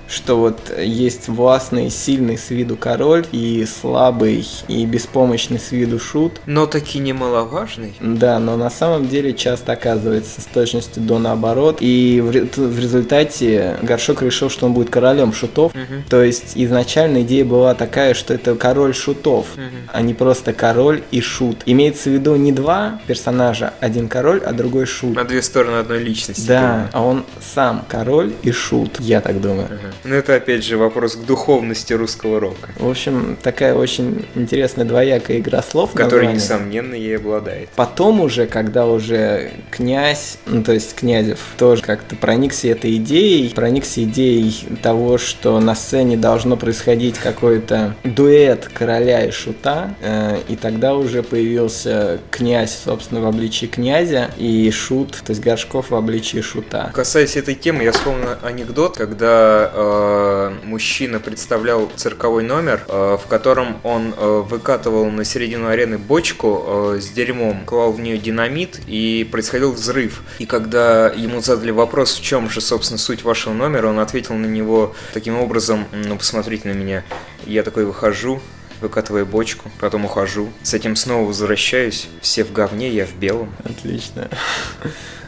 что 0.07 0.37
вот 0.37 0.71
есть 0.77 1.27
властный, 1.27 1.89
сильный 1.89 2.37
с 2.37 2.49
виду 2.49 2.75
король 2.77 3.25
и 3.31 3.65
слабый 3.65 4.47
и 4.67 4.85
беспомощный 4.85 5.59
с 5.59 5.71
виду 5.71 5.99
шут, 5.99 6.41
Но 6.45 6.65
таки 6.67 6.99
немаловажный. 6.99 7.93
да, 7.99 8.39
но 8.39 8.55
на 8.57 8.69
самом 8.69 9.07
деле 9.07 9.33
часто 9.33 9.71
оказывается 9.73 10.41
с 10.41 10.45
точностью 10.45 11.01
до 11.03 11.17
наоборот. 11.19 11.77
И 11.79 12.21
в, 12.21 12.29
в 12.57 12.79
результате 12.79 13.77
Горшок 13.81 14.21
решил, 14.21 14.49
что 14.49 14.65
он 14.67 14.73
будет 14.73 14.89
королем 14.89 15.33
шутов. 15.33 15.71
То 16.09 16.23
есть 16.23 16.51
изначально 16.55 17.21
идея 17.23 17.45
была 17.45 17.73
такая, 17.73 18.13
что 18.13 18.33
это 18.33 18.55
король 18.55 18.93
шутов, 18.93 19.47
а 19.91 20.01
не 20.01 20.13
просто 20.13 20.53
король 20.53 21.01
и 21.11 21.21
шут. 21.21 21.63
Имеется 21.65 22.09
в 22.09 22.13
виду 22.13 22.35
не 22.35 22.51
два 22.51 22.99
персонажа, 23.07 23.73
один 23.79 24.07
король, 24.07 24.41
а 24.45 24.53
другой 24.53 24.85
шут. 24.85 25.15
На 25.15 25.23
две 25.23 25.41
стороны 25.41 25.77
одной 25.77 25.99
личности. 25.99 26.47
Да, 26.47 26.89
а 26.93 27.01
он 27.01 27.25
сам 27.53 27.83
король 27.87 28.33
и 28.43 28.51
шут, 28.51 28.99
я 28.99 29.21
так 29.21 29.41
думаю. 29.41 29.65
Ага. 29.65 29.94
Ну, 30.03 30.15
это 30.15 30.35
опять 30.35 30.63
же 30.63 30.77
вопрос 30.77 31.15
к 31.15 31.25
духовности 31.25 31.93
русского 31.93 32.39
рока, 32.39 32.69
В 32.77 32.89
общем, 32.89 33.37
такая 33.41 33.73
очень 33.73 34.25
интересная 34.35 34.85
двоякая 34.85 35.39
игра 35.39 35.61
слов. 35.61 35.91
названии. 35.95 36.35
несомненно, 36.35 36.93
ей 36.95 37.17
обладает. 37.17 37.69
Потом 37.75 38.21
уже, 38.21 38.45
когда 38.47 38.85
уже 38.85 39.51
князь, 39.71 40.37
ну 40.45 40.63
то 40.63 40.73
есть 40.73 40.95
Князев 40.95 41.39
тоже 41.57 41.81
как-то 41.81 42.15
проникся 42.15 42.67
этой 42.67 42.95
идеей, 42.97 43.53
проникся 43.53 44.03
идеей 44.03 44.53
того, 44.81 45.17
что 45.17 45.59
на 45.59 45.75
сцене 45.75 46.17
должно 46.17 46.57
происходить 46.57 47.17
какой-то 47.17 47.95
дуэт 48.03 48.69
короля 48.73 49.25
и 49.25 49.31
шута, 49.31 49.95
э, 50.01 50.39
и 50.47 50.55
тогда 50.55 50.95
уже 50.95 51.23
появился 51.23 52.19
князь, 52.31 52.77
собственно, 52.85 53.21
в 53.21 53.25
обличии 53.27 53.65
князя, 53.65 54.29
и 54.37 54.69
шут, 54.71 55.11
то 55.25 55.31
есть 55.31 55.41
Горшков 55.41 55.91
в 55.91 55.95
обличии 55.95 56.41
шута. 56.41 56.91
Касаясь 56.93 57.35
этой 57.35 57.55
темы, 57.55 57.83
я 57.83 57.91
вспомнил 57.91 58.29
анекдот, 58.41 58.97
когда 58.97 59.71
э, 59.85 60.53
мужчина 60.63 61.19
представлял 61.19 61.89
цирковой 61.95 62.43
номер, 62.43 62.83
э, 62.87 63.17
в 63.21 63.27
котором 63.27 63.77
он 63.83 64.13
э, 64.15 64.43
выкатывал 64.47 65.09
на 65.09 65.23
середину 65.23 65.67
арены 65.67 65.97
бочку 65.97 66.63
э, 66.95 66.99
с 67.01 67.09
дерьмом, 67.09 67.65
клал 67.65 67.91
в 67.91 67.99
нее 67.99 68.17
динамит 68.17 68.79
и 68.87 69.27
происходил 69.31 69.71
взрыв. 69.71 70.21
И 70.39 70.45
когда 70.45 71.07
ему 71.09 71.41
задали 71.41 71.71
вопрос, 71.71 72.15
в 72.15 72.23
чем 72.23 72.49
же, 72.49 72.61
собственно, 72.61 72.97
суть 72.97 73.23
вашего 73.23 73.53
номера, 73.53 73.87
он 73.87 73.99
ответил 73.99 74.35
на 74.35 74.45
него 74.45 74.95
таким 75.13 75.37
образом, 75.37 75.85
ну, 75.91 76.17
посмотрите 76.17 76.67
на 76.67 76.73
меня, 76.73 77.03
я 77.45 77.63
такой 77.63 77.85
выхожу, 77.85 78.41
выкатываю 78.81 79.25
бочку, 79.25 79.71
потом 79.79 80.05
ухожу, 80.05 80.51
с 80.63 80.73
этим 80.73 80.95
снова 80.95 81.27
возвращаюсь, 81.27 82.07
все 82.21 82.43
в 82.43 82.51
говне, 82.51 82.89
я 82.89 83.05
в 83.05 83.15
белом. 83.15 83.53
Отлично. 83.63 84.29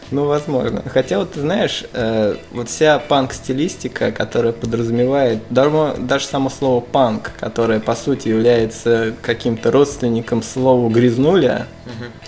Ну, 0.09 0.25
возможно. 0.25 0.83
Хотя 0.87 1.19
вот 1.19 1.33
ты 1.33 1.41
знаешь, 1.41 1.83
э, 1.93 2.35
вот 2.51 2.69
вся 2.69 2.97
панк-стилистика, 2.99 4.11
которая 4.11 4.53
подразумевает 4.53 5.39
даже, 5.49 5.95
даже 5.99 6.25
само 6.25 6.49
слово 6.49 6.79
панк, 6.79 7.31
которое 7.39 7.79
по 7.79 7.95
сути 7.95 8.29
является 8.29 9.13
каким-то 9.21 9.69
родственником 9.69 10.43
слову 10.43 10.89
грязнуля, 10.89 11.67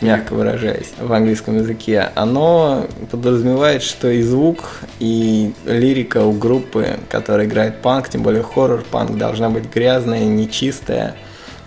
мягко 0.02 0.34
выражаясь, 0.34 0.92
в 1.00 1.12
английском 1.14 1.58
языке, 1.58 2.10
оно 2.16 2.86
подразумевает, 3.12 3.82
что 3.84 4.10
и 4.10 4.22
звук, 4.22 4.82
и 5.00 5.54
лирика 5.66 6.24
у 6.26 6.34
группы, 6.34 6.98
которая 7.10 7.46
играет 7.46 7.82
панк, 7.82 8.10
тем 8.10 8.24
более 8.24 8.44
хоррор-панк, 8.44 9.18
должна 9.18 9.50
быть 9.50 9.74
грязная, 9.74 10.26
нечистая. 10.26 11.16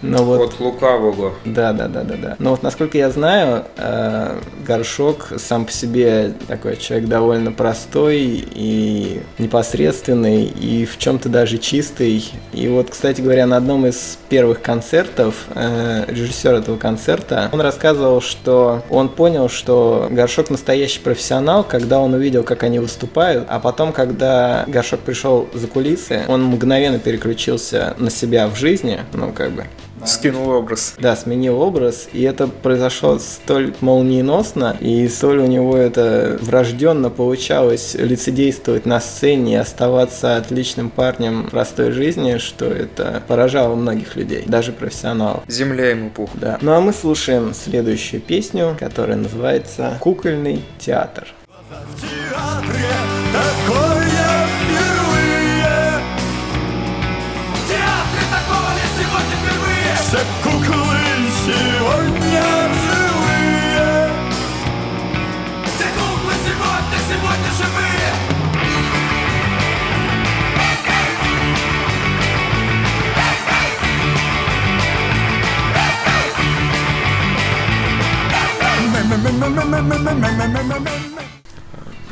Но 0.03 0.25
вот 0.25 0.41
От 0.41 0.61
лукавого. 0.61 1.33
да, 1.45 1.73
да, 1.73 1.88
да, 1.88 2.03
да, 2.03 2.15
да. 2.17 2.37
Но 2.38 2.51
вот 2.51 2.62
насколько 2.62 2.99
я 2.99 3.11
знаю, 3.11 3.65
э, 3.77 4.38
горшок 4.67 5.29
сам 5.38 5.65
по 5.65 5.73
себе 5.73 6.35
такой 6.49 6.77
человек 6.77 7.09
довольно 7.09 7.53
простой 7.53 8.45
и 8.55 9.23
непосредственный, 9.38 10.45
и 10.45 10.85
в 10.85 10.99
чем-то 10.99 11.29
даже 11.29 11.59
чистый. 11.59 12.25
И 12.53 12.69
вот, 12.69 12.91
кстати 12.91 13.21
говоря, 13.21 13.47
на 13.47 13.57
одном 13.57 13.87
из 13.87 14.19
первых 14.29 14.61
концертов 14.61 15.47
э, 15.55 16.05
режиссер 16.09 16.55
этого 16.55 16.77
концерта 16.77 17.49
он 17.53 17.61
рассказывал, 17.61 18.21
что 18.21 18.83
он 18.91 19.09
понял, 19.09 19.49
что 19.49 20.09
горшок 20.11 20.51
настоящий 20.51 21.01
профессионал, 21.01 21.65
когда 21.65 22.01
он 22.01 22.15
увидел, 22.15 22.43
как 22.43 22.62
они 22.62 22.79
выступают, 22.79 23.47
а 23.49 23.61
потом, 23.61 23.93
когда 23.93 24.65
горшок 24.67 25.01
пришел 25.01 25.49
за 25.55 25.67
кулисы, 25.67 26.23
он 26.29 26.45
мгновенно 26.45 26.99
переключился 26.99 27.95
на 27.99 28.11
себя 28.11 28.49
в 28.49 28.57
жизни, 28.57 29.01
ну 29.12 29.33
как 29.33 29.53
бы 29.53 29.67
Скинул 30.07 30.51
образ. 30.51 30.95
Да, 30.99 31.17
сменил 31.17 31.61
образ, 31.61 32.09
и 32.12 32.23
это 32.23 32.47
произошло 32.47 33.19
столь 33.19 33.75
молниеносно, 33.81 34.77
и 34.81 35.07
столь 35.09 35.38
у 35.41 35.47
него 35.47 35.77
это 35.77 36.38
врожденно 36.41 37.11
получалось 37.11 37.95
лицедействовать 37.95 38.87
на 38.87 39.01
сцене 39.01 39.55
и 39.55 39.57
оставаться 39.57 40.37
отличным 40.37 40.91
парнем 40.91 41.49
простой 41.51 41.93
жизни, 41.93 42.38
что 42.38 42.67
это 42.67 43.23
поражало 43.27 43.75
многих 43.75 44.17
людей, 44.17 44.45
даже 44.47 44.73
профессионалов. 44.73 45.45
Земля 45.49 45.91
ему 45.91 46.11
пух. 46.11 46.31
Да. 46.35 46.59
Ну 46.61 46.73
а 46.73 46.81
мы 46.81 46.93
слушаем 46.93 47.55
следующую 47.55 48.21
песню, 48.21 48.77
которая 48.79 49.17
называется 49.17 49.99
«Кукольный 50.01 50.62
театр». 50.79 51.29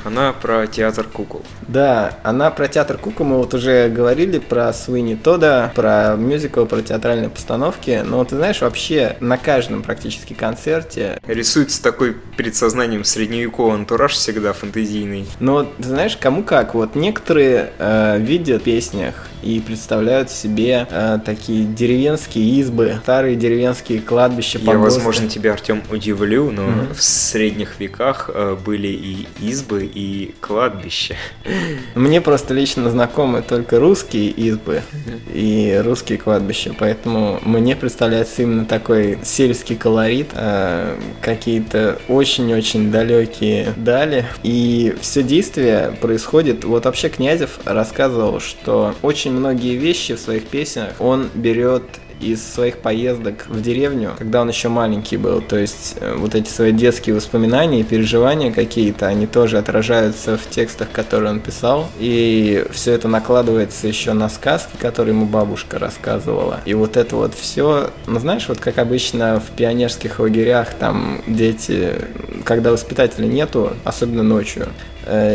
Она 0.05 0.33
про 0.33 0.67
театр 0.67 1.07
кукол. 1.07 1.43
Да, 1.69 2.19
она 2.23 2.51
про 2.51 2.69
театр 2.69 2.97
кукол, 2.97 3.27
мы 3.27 3.37
вот 3.37 3.53
уже 3.55 3.89
говорили 3.89 4.39
про 4.39 4.73
Суини 4.73 5.15
Тода, 5.15 5.73
про 5.75 6.17
мюзикл, 6.17 6.65
про 6.65 6.81
театральные 6.81 7.29
постановки, 7.29 8.03
но 8.05 8.25
ты 8.25 8.37
знаешь, 8.37 8.61
вообще 8.63 9.17
на 9.21 9.37
каждом 9.37 9.83
практически 9.83 10.33
концерте 10.33 11.21
Рисуется 11.27 11.83
такой 11.83 12.17
перед 12.37 12.57
сознанием 12.57 13.05
средневековый 13.05 13.75
антураж 13.75 14.13
всегда 14.13 14.53
фантазийный. 14.53 15.27
Но 15.39 15.65
ты 15.65 15.85
знаешь, 15.85 16.17
кому 16.17 16.43
как. 16.43 16.75
Вот 16.75 16.95
некоторые 16.95 17.73
э, 17.79 18.19
видят 18.19 18.63
в 18.63 18.65
песнях 18.65 19.30
и 19.43 19.61
представляют 19.61 20.31
себе 20.31 20.87
э, 20.91 21.19
такие 21.25 21.65
деревенские 21.65 22.45
избы, 22.61 22.99
старые 23.03 23.37
деревенские 23.37 24.01
кладбища, 24.01 24.59
Я, 24.59 24.67
погосты. 24.73 24.99
возможно, 24.99 25.29
тебя, 25.29 25.53
Артем, 25.53 25.83
удивлю, 25.91 26.51
но 26.51 26.67
в 26.95 27.03
средних 27.03 27.79
веках 27.81 28.31
э, 28.33 28.57
были 28.65 28.89
и 28.89 29.27
избы, 29.41 29.91
и 29.93 30.35
кладбища. 30.41 31.17
Мне 31.95 32.21
просто 32.21 32.55
лично 32.55 32.91
знакомы 32.91 33.43
только 33.43 33.79
русские 33.79 34.31
избы 34.31 34.83
и 35.33 35.81
русские 35.85 36.19
кладбища, 36.19 36.75
поэтому 36.79 37.41
мне 37.45 37.77
представляется 37.77 38.43
именно 38.43 38.65
такой 38.65 39.19
сельский 39.23 39.77
колорит, 39.77 40.29
э, 40.35 40.97
какие-то 41.21 41.99
очень-очень 42.09 42.91
далекие 42.91 43.73
дали. 43.77 44.27
И 44.43 44.95
все 45.01 45.23
действие 45.23 45.95
происходит... 46.01 46.65
Вот 46.65 46.85
вообще 46.85 47.09
Князев 47.09 47.59
рассказывал, 47.65 48.41
что 48.41 48.95
очень 49.03 49.30
многие 49.31 49.77
вещи 49.77 50.15
в 50.15 50.21
своих 50.21 50.47
песнях 50.47 50.95
он 50.99 51.29
берет 51.35 51.85
из 52.21 52.47
своих 52.47 52.79
поездок 52.79 53.47
в 53.49 53.61
деревню, 53.63 54.13
когда 54.19 54.43
он 54.43 54.49
еще 54.49 54.69
маленький 54.69 55.17
был. 55.17 55.41
То 55.41 55.57
есть 55.57 55.97
э, 56.01 56.15
вот 56.17 56.35
эти 56.35 56.49
свои 56.49 56.73
детские 56.73 57.17
воспоминания 57.17 57.83
переживания 57.83 58.53
какие-то, 58.53 59.07
они 59.07 59.27
тоже 59.27 59.59
отражаются 59.59 60.37
в 60.37 60.49
текстах, 60.49 60.91
которые 60.91 61.31
он 61.31 61.41
писал. 61.41 61.89
И 61.99 62.65
все 62.73 62.93
это 62.93 63.09
накладывается 63.09 63.89
еще 63.89 64.13
на 64.13 64.29
сказки, 64.29 64.77
которые 64.79 65.15
ему 65.15 65.27
бабушка 65.27 65.79
рассказывала. 65.79 66.61
И 66.67 66.75
вот 66.75 66.97
это 66.97 67.17
вот 67.17 67.35
все, 67.35 67.91
ну 68.07 68.21
знаешь, 68.21 68.49
вот 68.49 68.59
как 68.61 68.79
обычно 68.79 69.41
в 69.41 69.57
пионерских 69.57 70.19
лагерях, 70.19 70.75
там 70.75 71.23
дети, 71.27 71.95
когда 72.45 72.71
воспитателя 72.71 73.27
нету, 73.27 73.73
особенно 73.85 74.23
ночью, 74.23 74.69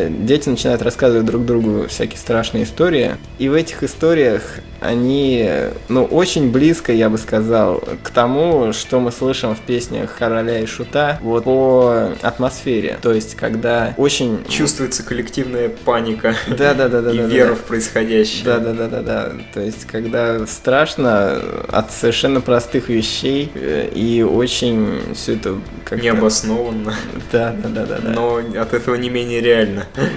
дети 0.09 0.49
начинают 0.49 0.81
рассказывать 0.81 1.25
друг 1.25 1.45
другу 1.45 1.87
всякие 1.87 2.17
страшные 2.17 2.63
истории. 2.63 3.15
И 3.39 3.49
в 3.49 3.53
этих 3.53 3.83
историях 3.83 4.59
они, 4.79 5.49
ну, 5.89 6.03
очень 6.03 6.51
близко, 6.51 6.91
я 6.93 7.09
бы 7.09 7.17
сказал, 7.17 7.83
к 8.03 8.09
тому, 8.09 8.73
что 8.73 8.99
мы 8.99 9.11
слышим 9.11 9.55
в 9.55 9.61
песнях 9.61 10.15
Короля 10.17 10.59
и 10.59 10.65
Шута, 10.65 11.19
вот 11.21 11.45
по 11.45 12.09
атмосфере. 12.21 12.97
То 13.01 13.13
есть, 13.13 13.35
когда 13.35 13.93
очень... 13.97 14.39
Чувствуется 14.49 15.03
коллективная 15.03 15.69
паника 15.69 16.35
Да-да-да-да. 16.47 17.11
и 17.13 17.17
вера 17.17 17.55
в 17.55 17.61
происходящее. 17.61 18.43
Да, 18.45 18.59
да, 18.59 18.73
да, 18.73 18.87
да, 18.87 19.01
да. 19.01 19.31
То 19.53 19.61
есть, 19.61 19.85
когда 19.85 20.45
страшно 20.47 21.41
от 21.71 21.91
совершенно 21.91 22.41
простых 22.41 22.89
вещей 22.89 23.51
э, 23.55 23.89
и 23.93 24.23
очень 24.23 25.13
все 25.13 25.33
это 25.33 25.57
Необоснованно, 25.91 26.93
Да, 27.31 27.55
да, 27.61 27.69
да, 27.69 27.85
да, 27.85 27.99
да. 27.99 28.09
но 28.09 28.37
от 28.37 28.73
этого 28.73 28.95
не 28.95 29.09
менее 29.09 29.41
реально. 29.41 29.64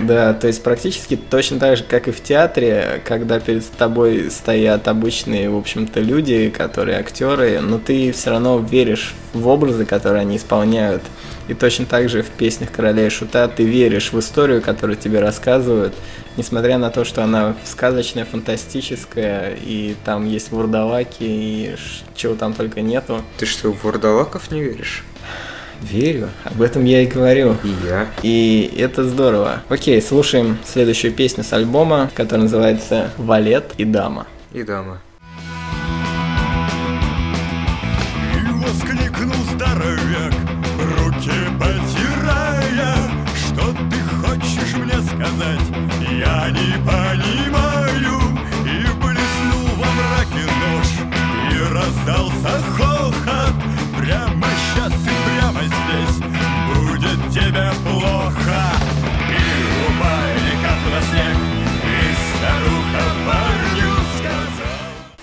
Да, 0.05 0.35
то 0.35 0.47
есть 0.47 0.63
практически 0.63 1.17
точно 1.17 1.59
так 1.59 1.77
же, 1.77 1.85
как 1.85 2.09
и 2.09 2.11
в 2.11 2.23
театре, 2.23 3.03
когда 3.05 3.41
перед 3.41 3.69
тобой 3.73 4.31
стоят 4.31 4.89
обычные, 4.89 5.51
в 5.51 5.57
общем-то, 5.57 6.01
люди, 6.01 6.51
которые 6.51 6.99
актеры, 6.99 7.61
но 7.61 7.79
ты 7.79 8.13
все 8.13 8.31
равно 8.31 8.59
веришь 8.59 9.15
в 9.33 9.47
образы, 9.49 9.85
которые 9.85 10.23
они 10.23 10.37
исполняют. 10.37 11.03
И 11.49 11.55
точно 11.55 11.87
так 11.87 12.11
же 12.11 12.23
в 12.23 12.29
песнях 12.29 12.71
Короля 12.71 13.07
и 13.07 13.11
Шута 13.11 13.49
ты 13.49 13.65
веришь 13.65 14.13
в 14.13 14.19
историю, 14.19 14.61
которую 14.61 14.97
тебе 14.97 15.21
рассказывают, 15.21 15.95
несмотря 16.37 16.77
на 16.77 16.91
то, 16.91 17.05
что 17.05 17.25
она 17.25 17.57
сказочная, 17.65 18.27
фантастическая, 18.27 19.57
и 19.65 19.97
там 20.05 20.27
есть 20.27 20.51
вурдалаки, 20.51 21.17
и 21.21 21.77
чего 22.15 22.35
там 22.35 22.53
только 22.53 22.83
нету. 22.83 23.23
Ты 23.39 23.47
что, 23.47 23.73
в 23.73 23.83
вурдалаков 23.83 24.51
не 24.51 24.63
веришь? 24.63 25.05
Верю, 25.83 26.29
об 26.45 26.61
этом 26.61 26.85
я 26.85 27.03
и 27.03 27.07
говорю. 27.07 27.57
И 27.65 27.75
я. 27.87 28.07
И 28.23 28.75
это 28.79 29.05
здорово. 29.05 29.63
Окей, 29.69 30.01
слушаем 30.03 30.59
следующую 30.65 31.13
песню 31.13 31.45
с 31.45 31.53
альбома, 31.53 32.11
которая 32.15 32.45
называется 32.45 33.11
«Валет 33.17 33.73
и 33.79 33.85
дама». 33.85 34.27
И 34.53 34.63
дама. 34.63 35.01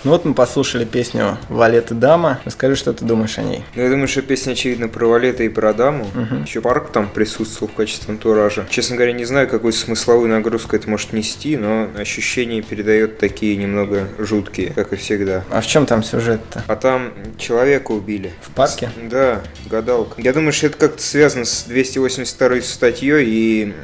Ну 0.06 0.12
вот 0.12 0.24
мы 0.24 0.34
послушали 0.34 0.84
песню 0.84 1.36
«Валет 1.48 1.90
и 1.90 1.94
дама». 1.94 2.38
Расскажи, 2.44 2.76
что 2.76 2.92
ты 2.92 3.04
думаешь 3.04 3.38
о 3.38 3.42
ней. 3.42 3.64
Ну, 3.74 3.82
я 3.82 3.90
думаю, 3.90 4.06
что 4.06 4.22
песня, 4.22 4.52
очевидно, 4.52 4.86
про 4.86 5.04
Валета 5.08 5.42
и 5.42 5.48
про 5.48 5.74
Даму. 5.74 6.06
Еще 6.46 6.60
парк 6.60 6.92
там 6.92 7.08
присутствовал 7.08 7.72
в 7.72 7.74
качестве 7.74 8.12
антуража. 8.12 8.66
Честно 8.70 8.94
говоря, 8.94 9.10
не 9.10 9.24
знаю, 9.24 9.48
какую 9.48 9.72
смысловую 9.72 10.28
нагрузку 10.28 10.76
это 10.76 10.88
может 10.88 11.12
нести, 11.12 11.56
но 11.56 11.88
ощущения 11.98 12.62
передает 12.62 13.18
такие 13.18 13.56
немного 13.56 14.06
жуткие, 14.16 14.70
как 14.76 14.92
и 14.92 14.96
всегда. 14.96 15.42
А 15.50 15.60
в 15.60 15.66
чем 15.66 15.86
там 15.86 16.04
сюжет-то? 16.04 16.62
А 16.68 16.76
там 16.76 17.12
человека 17.36 17.90
убили. 17.90 18.32
В 18.42 18.52
парке? 18.52 18.92
Да, 19.10 19.42
гадалка. 19.68 20.22
Я 20.22 20.32
думаю, 20.32 20.52
что 20.52 20.68
это 20.68 20.78
как-то 20.78 21.02
связано 21.02 21.44
с 21.44 21.64
282 21.64 22.60
статьей 22.60 23.24
и 23.26 23.74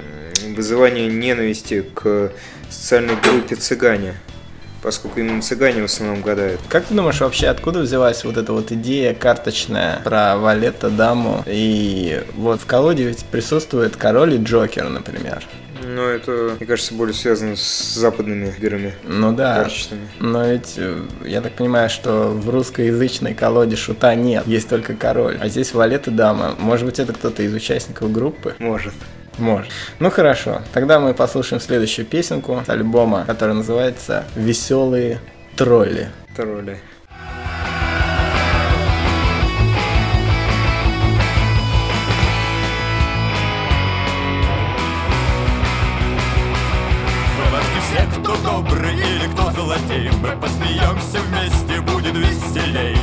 вызывание 0.54 1.08
ненависти 1.08 1.85
к 1.94 2.30
социальной 2.70 3.16
группе 3.16 3.56
цыгане. 3.56 4.14
Поскольку 4.83 5.21
именно 5.21 5.42
цыгане 5.42 5.83
в 5.83 5.85
основном 5.85 6.23
гадают. 6.23 6.61
Как 6.68 6.85
ты 6.85 6.95
думаешь, 6.95 7.21
вообще 7.21 7.47
откуда 7.47 7.81
взялась 7.81 8.25
вот 8.25 8.37
эта 8.37 8.53
вот 8.53 8.73
идея 8.73 9.14
карточная 9.14 10.01
про 10.03 10.37
Валета, 10.37 10.90
даму? 10.90 11.45
И 11.47 12.23
вот 12.35 12.61
в 12.61 12.66
колоде 12.66 13.05
ведь 13.05 13.25
присутствует 13.25 13.97
король 13.97 14.35
и 14.35 14.38
Джокер, 14.38 14.88
например. 14.88 15.47
Но 15.85 16.03
это, 16.03 16.55
мне 16.59 16.66
кажется, 16.66 16.95
более 16.95 17.14
связано 17.14 17.57
с 17.57 17.95
западными 17.95 18.55
играми. 18.57 18.95
Ну 19.05 19.33
да. 19.33 19.57
Карточными. 19.57 20.09
Но 20.21 20.47
ведь 20.47 20.75
э, 20.77 21.03
я 21.25 21.40
так 21.40 21.55
понимаю, 21.55 21.90
что 21.90 22.29
в 22.29 22.49
русскоязычной 22.51 23.35
колоде 23.35 23.77
шута 23.77 24.14
нет, 24.14 24.47
есть 24.47 24.68
только 24.68 24.95
король. 24.95 25.38
А 25.40 25.49
здесь 25.49 25.75
валет 25.75 26.09
и 26.09 26.11
дама. 26.11 26.55
Может 26.59 26.87
быть, 26.87 26.99
это 26.99 27.12
кто-то 27.12 27.42
из 27.42 27.53
участников 27.53 28.12
группы? 28.12 28.55
Может. 28.59 28.95
Может. 29.38 29.73
Ну 29.99 30.11
хорошо. 30.11 30.62
Тогда 30.73 31.01
мы 31.01 31.14
послушаем 31.14 31.61
следующую 31.61 32.07
песенку 32.07 32.62
с 32.64 32.68
альбома, 32.68 33.25
который 33.27 33.55
называется 33.55 34.25
«Веселые 34.35 35.21
тролли». 35.57 36.09
Тролли. 36.37 36.79
Вылазки 47.38 47.79
все, 47.90 48.21
кто 48.21 48.37
добрый 48.45 48.95
или 48.95 49.27
кто 49.33 49.51
злодей 49.51 50.11
Мы 50.23 50.40
посмеемся 50.40 51.18
вместе, 51.21 51.81
будет 51.81 52.14
веселей 52.14 52.97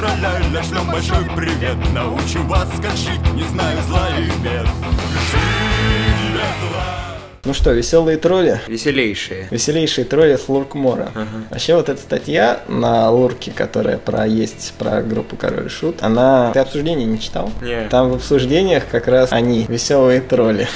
друзья, 0.00 0.62
шлем 0.62 0.90
большой 0.90 1.24
привет 1.36 1.76
Научим 1.92 2.48
вас, 2.48 2.68
как 2.80 2.96
жить, 2.96 3.20
не 3.34 3.42
знаю 3.44 3.78
зла 3.86 4.08
и 4.18 4.24
бед 4.42 4.66
Жить 4.66 6.32
без 6.32 6.70
зла 6.70 7.18
Ну 7.44 7.52
что, 7.52 7.72
веселые 7.72 8.16
тролли? 8.16 8.60
Веселейшие. 8.66 9.48
Веселейшие 9.50 10.06
тролли 10.06 10.36
с 10.36 10.48
Луркмора. 10.48 11.10
Вообще 11.50 11.74
вот 11.74 11.88
эта 11.88 12.00
статья 12.00 12.60
на 12.68 13.10
Лурке, 13.10 13.50
которая 13.50 13.98
про 13.98 14.26
есть 14.26 14.72
про 14.78 15.02
группу 15.02 15.36
Король 15.36 15.66
и 15.66 15.68
Шут, 15.68 16.02
она... 16.02 16.50
Ты 16.52 16.60
обсуждение 16.60 17.06
не 17.06 17.20
читал? 17.20 17.50
Не. 17.60 17.88
Там 17.88 18.10
в 18.10 18.14
обсуждениях 18.14 18.84
как 18.90 19.06
раз 19.06 19.32
они, 19.32 19.66
веселые 19.68 20.20
тролли. 20.22 20.68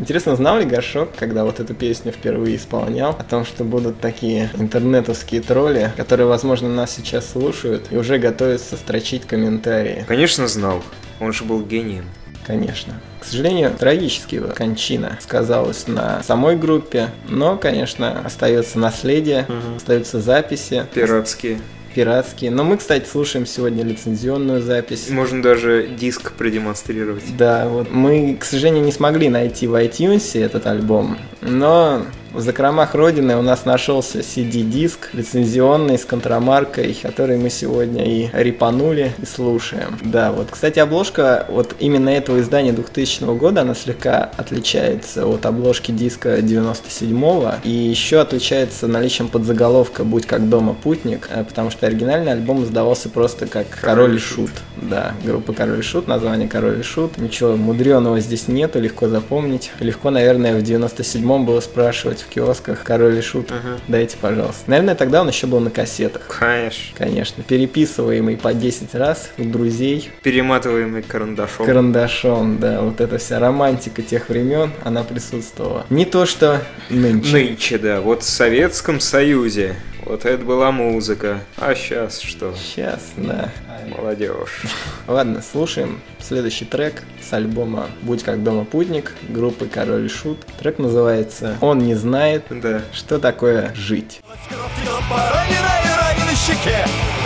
Интересно, 0.00 0.34
знал 0.34 0.58
ли 0.58 0.64
Горшок, 0.64 1.10
когда 1.14 1.44
вот 1.44 1.60
эту 1.60 1.74
песню 1.74 2.10
впервые 2.10 2.56
исполнял, 2.56 3.10
о 3.10 3.22
том, 3.22 3.44
что 3.44 3.64
будут 3.64 4.00
такие 4.00 4.50
интернетовские 4.58 5.42
тролли, 5.42 5.92
которые, 5.94 6.26
возможно, 6.26 6.70
нас 6.70 6.92
сейчас 6.92 7.30
слушают 7.30 7.88
и 7.90 7.98
уже 7.98 8.18
готовятся 8.18 8.78
строчить 8.78 9.26
комментарии? 9.26 10.06
Конечно, 10.08 10.48
знал. 10.48 10.82
Он 11.20 11.34
же 11.34 11.44
был 11.44 11.62
гением. 11.62 12.06
Конечно. 12.46 12.94
К 13.20 13.26
сожалению, 13.26 13.72
трагически 13.78 14.40
кончина 14.56 15.18
сказалась 15.20 15.86
на 15.86 16.22
самой 16.22 16.56
группе, 16.56 17.10
но, 17.28 17.58
конечно, 17.58 18.22
остается 18.24 18.78
наследие, 18.78 19.46
остаются 19.76 20.18
записи 20.18 20.86
Пиратские. 20.94 21.60
Пиратские. 21.94 22.50
Но 22.50 22.64
мы, 22.64 22.76
кстати, 22.76 23.06
слушаем 23.06 23.46
сегодня 23.46 23.84
лицензионную 23.84 24.62
запись. 24.62 25.08
Можно 25.10 25.42
даже 25.42 25.88
диск 25.88 26.32
продемонстрировать. 26.32 27.24
Да, 27.36 27.68
вот 27.68 27.90
мы, 27.90 28.36
к 28.38 28.44
сожалению, 28.44 28.84
не 28.84 28.92
смогли 28.92 29.28
найти 29.28 29.66
в 29.66 29.74
iTunes 29.74 30.38
этот 30.38 30.66
альбом, 30.66 31.18
но 31.40 32.02
в 32.32 32.40
закромах 32.40 32.94
Родины 32.94 33.36
у 33.36 33.42
нас 33.42 33.64
нашелся 33.64 34.20
CD-диск 34.20 35.10
лицензионный 35.12 35.98
с 35.98 36.04
контрамаркой, 36.04 36.96
который 37.00 37.36
мы 37.38 37.50
сегодня 37.50 38.04
и 38.04 38.28
репанули 38.32 39.12
и 39.20 39.26
слушаем. 39.26 39.98
Да, 40.02 40.32
вот, 40.32 40.48
кстати, 40.50 40.78
обложка 40.78 41.46
вот 41.48 41.74
именно 41.80 42.08
этого 42.08 42.40
издания 42.40 42.72
2000 42.72 43.36
года, 43.36 43.62
она 43.62 43.74
слегка 43.74 44.30
отличается 44.36 45.26
от 45.26 45.44
обложки 45.46 45.90
диска 45.90 46.38
97-го 46.38 47.54
и 47.64 47.70
еще 47.70 48.20
отличается 48.20 48.86
наличием 48.86 49.28
подзаголовка 49.28 50.04
«Будь 50.04 50.26
как 50.26 50.48
дома, 50.48 50.74
путник», 50.74 51.28
э, 51.30 51.44
потому 51.44 51.70
что 51.70 51.86
оригинальный 51.86 52.32
альбом 52.32 52.64
издавался 52.64 53.08
просто 53.08 53.46
как 53.46 53.66
«Король 53.68 54.16
и 54.16 54.18
Шут». 54.18 54.52
Да, 54.76 55.14
группа 55.24 55.52
«Король 55.52 55.80
и 55.80 55.82
Шут», 55.82 56.06
название 56.06 56.48
«Король 56.48 56.80
и 56.80 56.82
Шут». 56.82 57.18
Ничего 57.18 57.56
мудреного 57.56 58.20
здесь 58.20 58.46
нету, 58.48 58.80
легко 58.80 59.08
запомнить. 59.08 59.72
Легко, 59.80 60.10
наверное, 60.10 60.58
в 60.58 60.62
97-м 60.62 61.44
было 61.44 61.60
спрашивать 61.60 62.19
в 62.20 62.28
киосках 62.28 62.82
«Король 62.84 63.18
и 63.18 63.20
Шут». 63.20 63.52
Дайте, 63.88 64.16
пожалуйста. 64.20 64.62
Наверное, 64.66 64.94
тогда 64.94 65.22
он 65.22 65.28
еще 65.28 65.46
был 65.46 65.60
на 65.60 65.70
кассетах. 65.70 66.22
Конечно. 66.28 66.96
Конечно, 66.96 67.42
переписываемый 67.42 68.36
по 68.36 68.52
10 68.54 68.94
раз 68.94 69.30
у 69.38 69.44
друзей 69.44 70.10
Перематываемый 70.22 71.02
карандашом. 71.02 71.66
карандашом, 71.66 72.58
да, 72.58 72.80
вот 72.82 73.00
эта 73.00 73.18
вся 73.18 73.38
романтика 73.38 74.02
тех 74.02 74.28
времен, 74.28 74.70
она 74.84 75.02
присутствовала. 75.04 75.86
Не 75.90 76.04
то, 76.04 76.26
что 76.26 76.62
нынче. 76.88 77.32
Нынче, 77.32 77.78
да. 77.78 78.00
Вот 78.00 78.22
в 78.22 78.28
Советском 78.28 79.00
Союзе. 79.00 79.76
Вот 80.04 80.24
это 80.24 80.44
была 80.44 80.72
музыка. 80.72 81.40
А 81.56 81.74
сейчас 81.74 82.20
что? 82.20 82.54
Сейчас, 82.54 83.00
да. 83.16 83.50
Молодежь. 83.86 84.62
Ладно, 85.06 85.42
слушаем 85.42 86.00
следующий 86.20 86.64
трек 86.64 87.02
с 87.22 87.32
альбома 87.32 87.86
«Будь 88.02 88.22
как 88.22 88.42
дома 88.42 88.64
путник» 88.64 89.12
группы 89.28 89.66
«Король 89.66 90.06
и 90.06 90.08
Шут». 90.08 90.44
Трек 90.58 90.78
называется 90.78 91.56
«Он 91.60 91.78
не 91.78 91.94
знает, 91.94 92.44
Да. 92.50 92.82
что 92.92 93.18
такое 93.18 93.74
жить». 93.74 94.20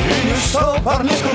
И 0.04 0.26
ничто 0.26 0.76
парнишку 0.84 1.28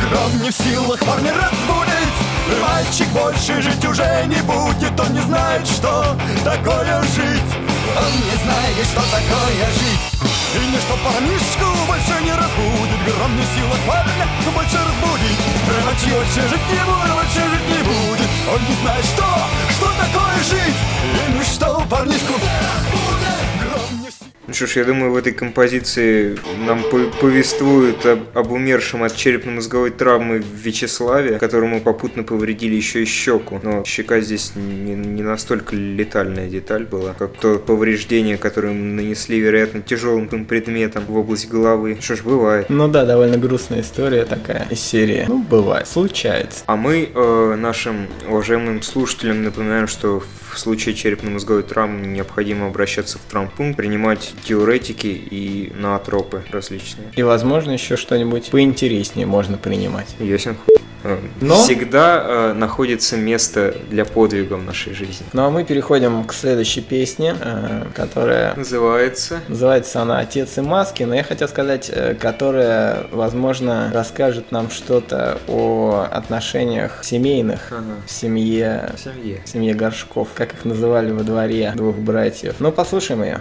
Гром 0.00 0.42
не 0.42 0.50
в 0.50 0.54
силах 0.54 1.00
парня 1.00 1.32
разбудить 1.32 2.14
Мальчик 2.62 3.06
больше 3.08 3.60
жить 3.62 3.84
уже 3.84 4.24
не 4.26 4.40
будет 4.42 4.98
Он 5.00 5.12
не 5.12 5.20
знает, 5.20 5.66
что 5.66 6.16
такое 6.44 7.02
жить 7.02 7.73
Он 7.96 8.12
не 8.12 8.36
знает, 8.42 8.86
что 8.86 9.02
такое 9.02 9.66
жить. 9.70 10.04
И 10.54 10.66
ничто 10.66 10.96
парнишку 11.04 11.66
больше 11.86 12.22
не 12.22 12.32
разбудит. 12.32 13.00
Гром 13.06 13.36
не 13.36 13.42
в 13.42 13.46
силах 13.54 13.78
парня 13.86 14.26
больше 14.54 14.78
разбудить. 14.78 15.38
Мальчик 15.84 16.12
больше 16.12 16.48
жить 16.48 16.68
не 16.70 16.82
будет, 16.84 17.12
больше 17.14 17.42
жить 17.50 17.68
не 17.68 17.82
будет. 17.82 18.30
Он 18.52 18.60
не 18.68 18.74
знает, 18.82 19.04
что, 19.04 19.26
что 19.70 19.86
такое 19.86 20.36
жить. 20.42 20.78
И 21.04 21.38
ничто 21.38 21.82
парнишку 21.88 22.34
не 22.34 22.38
силах 22.38 23.13
Ну 24.46 24.52
что 24.52 24.66
ж, 24.66 24.76
я 24.76 24.84
думаю, 24.84 25.10
в 25.10 25.16
этой 25.16 25.32
композиции 25.32 26.36
нам 26.66 26.82
по- 26.90 27.10
повествуют 27.20 28.04
об, 28.04 28.20
об 28.34 28.52
умершем 28.52 29.02
от 29.02 29.16
черепно-мозговой 29.16 29.90
травмы 29.90 30.42
Вячеславе, 30.64 31.38
которому 31.38 31.80
попутно 31.80 32.24
повредили 32.24 32.74
еще 32.74 33.02
и 33.02 33.06
щеку. 33.06 33.58
Но 33.62 33.84
щека 33.84 34.20
здесь 34.20 34.52
не, 34.54 34.94
не 34.94 35.22
настолько 35.22 35.74
летальная 35.74 36.48
деталь 36.48 36.84
была, 36.84 37.14
как 37.14 37.32
то 37.38 37.58
повреждение, 37.58 38.36
которое 38.36 38.74
нанесли, 38.74 39.38
вероятно, 39.40 39.80
тяжелым 39.80 40.28
предметом 40.44 41.04
в 41.06 41.16
область 41.16 41.48
головы. 41.48 41.96
Что 42.00 42.16
ж, 42.16 42.22
бывает. 42.22 42.66
Ну 42.68 42.86
да, 42.88 43.06
довольно 43.06 43.38
грустная 43.38 43.80
история 43.80 44.26
такая 44.26 44.66
из 44.70 44.80
серии. 44.80 45.24
Ну, 45.26 45.38
бывает, 45.38 45.88
случается. 45.88 46.64
А 46.66 46.76
мы 46.76 47.08
э, 47.14 47.54
нашим 47.58 48.08
уважаемым 48.28 48.82
слушателям 48.82 49.42
напоминаем, 49.42 49.86
что 49.86 50.20
в 50.20 50.43
случае 50.58 50.94
черепно-мозговой 50.94 51.62
травмы 51.62 52.06
необходимо 52.06 52.66
обращаться 52.66 53.18
в 53.18 53.22
травмпункт, 53.30 53.76
принимать 53.76 54.32
диуретики 54.46 55.06
и 55.06 55.72
наотропы 55.76 56.42
различные. 56.50 57.08
И, 57.16 57.22
возможно, 57.22 57.70
еще 57.72 57.96
что-нибудь 57.96 58.50
поинтереснее 58.50 59.26
можно 59.26 59.56
принимать. 59.58 60.14
Ясен 60.18 60.56
хуй. 60.64 60.74
Э, 61.06 61.18
Но- 61.42 61.56
Всегда 61.62 62.22
э, 62.24 62.52
находится 62.54 63.18
место 63.18 63.74
для 63.90 64.06
подвига 64.06 64.54
в 64.54 64.64
нашей 64.64 64.94
жизни. 64.94 65.26
Ну 65.34 65.44
а 65.44 65.50
мы 65.50 65.62
переходим 65.64 66.24
к 66.24 66.32
следующей 66.32 66.80
песне, 66.80 67.36
э, 67.38 67.84
которая 67.94 68.54
Называется 68.56 69.40
Называется 69.48 70.00
она 70.00 70.18
«Отец 70.20 70.56
и 70.56 70.62
маски», 70.62 71.02
но 71.02 71.14
я 71.14 71.22
хотел 71.22 71.46
сказать, 71.48 71.90
э, 71.92 72.14
которая, 72.14 73.06
возможно, 73.12 73.90
расскажет 73.92 74.50
нам 74.50 74.70
что-то 74.70 75.38
о 75.46 76.06
отношениях 76.10 77.00
семейных 77.04 77.70
Ага. 77.70 77.84
в 78.06 78.10
семье, 78.10 78.92
в 78.96 79.00
семье. 79.00 79.42
в 79.44 79.48
семье 79.48 79.74
Горшков, 79.74 80.28
как 80.34 80.43
их 80.52 80.64
называли 80.64 81.10
во 81.12 81.22
дворе 81.22 81.72
двух 81.74 81.96
братьев. 81.96 82.56
Ну, 82.58 82.70
послушаем 82.72 83.22
ее. 83.22 83.40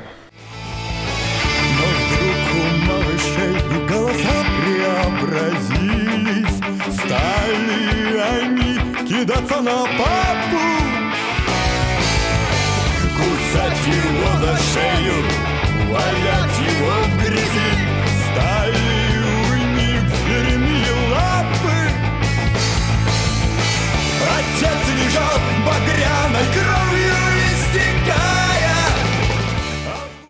Кидаться 9.24 9.62
на 9.62 9.84
папу 9.84 10.64
Кусать 13.16 13.88
его 13.88 14.32
за 14.42 14.58
шею, 14.58 15.24
валять 15.90 16.58
его 16.60 16.94
в 17.04 17.24
грязи 17.24 17.72
Стали 18.26 18.78
у 19.50 19.56
них 19.78 20.02
звериные 20.10 20.92
лапы 21.12 21.78
Отец 24.36 24.82
лежал 24.98 25.40
багряной 25.66 26.46
кровью 26.54 26.83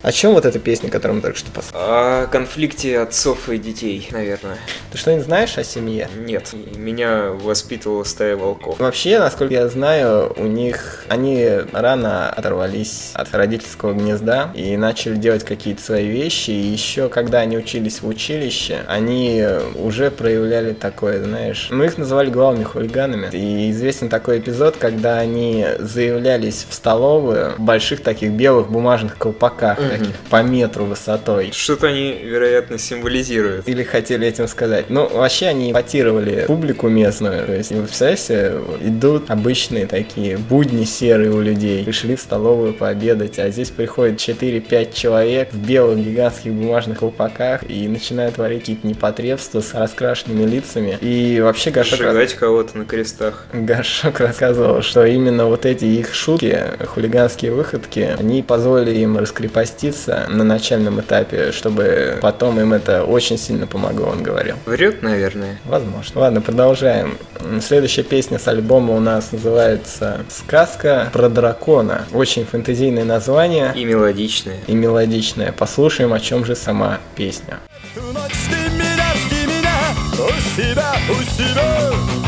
О 0.04 0.12
чем 0.12 0.34
вот 0.34 0.44
эта 0.44 0.58
песня, 0.58 0.90
которую 0.90 1.16
мы 1.16 1.22
только 1.22 1.38
что 1.38 1.50
послушали? 1.50 1.82
О 1.82 2.26
конфликте 2.26 2.98
отцов 2.98 3.48
и 3.48 3.56
детей, 3.56 4.06
наверное. 4.10 4.58
Ты 4.94 4.98
что-нибудь 4.98 5.24
знаешь 5.24 5.58
о 5.58 5.64
семье? 5.64 6.08
Нет, 6.16 6.52
меня 6.76 7.30
воспитывала 7.32 8.04
стая 8.04 8.36
волков. 8.36 8.78
Вообще, 8.78 9.18
насколько 9.18 9.52
я 9.52 9.66
знаю, 9.66 10.32
у 10.36 10.44
них 10.44 11.04
они 11.08 11.50
рано 11.72 12.30
оторвались 12.30 13.10
от 13.14 13.34
родительского 13.34 13.92
гнезда 13.92 14.52
и 14.54 14.76
начали 14.76 15.16
делать 15.16 15.42
какие-то 15.42 15.82
свои 15.82 16.06
вещи. 16.06 16.50
И 16.50 16.66
еще 16.68 17.08
когда 17.08 17.40
они 17.40 17.58
учились 17.58 18.02
в 18.02 18.06
училище, 18.06 18.82
они 18.86 19.44
уже 19.74 20.12
проявляли 20.12 20.74
такое, 20.74 21.24
знаешь, 21.24 21.66
ну 21.72 21.82
их 21.82 21.98
называли 21.98 22.30
главными 22.30 22.62
хулиганами. 22.62 23.30
И 23.32 23.72
известен 23.72 24.08
такой 24.08 24.38
эпизод, 24.38 24.76
когда 24.78 25.18
они 25.18 25.66
заявлялись 25.80 26.66
в 26.70 26.72
столовую 26.72 27.54
в 27.56 27.58
больших 27.58 28.00
таких 28.00 28.30
белых 28.30 28.70
бумажных 28.70 29.18
колпаках, 29.18 29.76
таких 29.78 30.14
по 30.30 30.40
метру 30.44 30.84
высотой. 30.84 31.50
Что-то 31.50 31.88
они, 31.88 32.12
вероятно, 32.12 32.78
символизируют. 32.78 33.66
Или 33.68 33.82
хотели 33.82 34.24
этим 34.28 34.46
сказать. 34.46 34.83
Ну, 34.88 35.08
вообще 35.08 35.46
они 35.46 35.72
ипотировали 35.72 36.44
публику 36.46 36.88
местную. 36.88 37.46
То 37.46 37.54
есть, 37.54 37.72
вы 37.72 37.82
представляете, 37.82 38.60
идут 38.80 39.30
обычные 39.30 39.86
такие 39.86 40.36
будни 40.36 40.84
серые 40.84 41.30
у 41.30 41.40
людей. 41.40 41.84
Пришли 41.84 42.16
в 42.16 42.20
столовую 42.20 42.74
пообедать, 42.74 43.38
а 43.38 43.50
здесь 43.50 43.70
приходит 43.70 44.18
4-5 44.18 44.92
человек 44.94 45.52
в 45.52 45.58
белых 45.58 45.98
гигантских 45.98 46.52
бумажных 46.52 46.98
колпаках 46.98 47.68
и 47.68 47.88
начинают 47.88 48.36
творить 48.36 48.60
какие-то 48.60 48.86
непотребства 48.86 49.60
с 49.60 49.74
раскрашенными 49.74 50.44
лицами. 50.48 50.98
И 51.00 51.40
вообще 51.40 51.70
Гашок, 51.70 51.98
Сжигать 51.98 52.34
кого-то 52.34 52.78
на 52.78 52.84
крестах. 52.84 53.46
Гашок 53.52 54.20
рассказывал, 54.20 54.82
что 54.82 55.04
именно 55.04 55.46
вот 55.46 55.66
эти 55.66 55.84
их 55.84 56.14
шутки, 56.14 56.58
хулиганские 56.86 57.52
выходки, 57.52 58.14
они 58.18 58.42
позволили 58.42 58.98
им 58.98 59.18
раскрепоститься 59.18 60.26
на 60.28 60.44
начальном 60.44 61.00
этапе, 61.00 61.52
чтобы 61.52 62.18
потом 62.20 62.60
им 62.60 62.72
это 62.72 63.04
очень 63.04 63.38
сильно 63.38 63.66
помогло, 63.66 64.08
он 64.08 64.22
говорил. 64.22 64.56
Врет, 64.74 65.02
наверное. 65.02 65.60
Возможно. 65.66 66.20
Ладно, 66.22 66.40
продолжаем. 66.40 67.16
Следующая 67.62 68.02
песня 68.02 68.40
с 68.40 68.48
альбома 68.48 68.94
у 68.94 68.98
нас 68.98 69.30
называется 69.30 70.22
«Сказка 70.28 71.10
про 71.12 71.28
дракона». 71.28 72.04
Очень 72.12 72.44
фэнтезийное 72.44 73.04
название 73.04 73.72
И 73.76 73.84
мелодичная. 73.84 74.58
и 74.66 74.74
мелодичное. 74.74 75.52
Послушаем, 75.52 76.12
о 76.12 76.18
чем 76.18 76.44
же 76.44 76.56
сама 76.56 76.98
песня. 77.14 77.60
Ночь 77.94 78.32
ты 78.50 78.72
меня, 78.74 79.14
жди 79.14 79.46
меня 79.46 79.94
у 80.14 80.60
себя, 80.60 80.92
у 81.08 81.22
себя. 81.22 82.23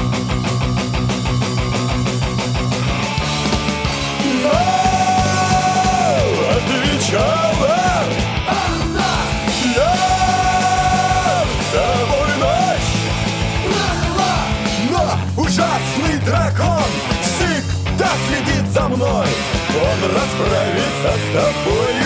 Он 20.03 20.11
расправится 20.11 21.11
с 21.19 21.33
тобою 21.33 21.97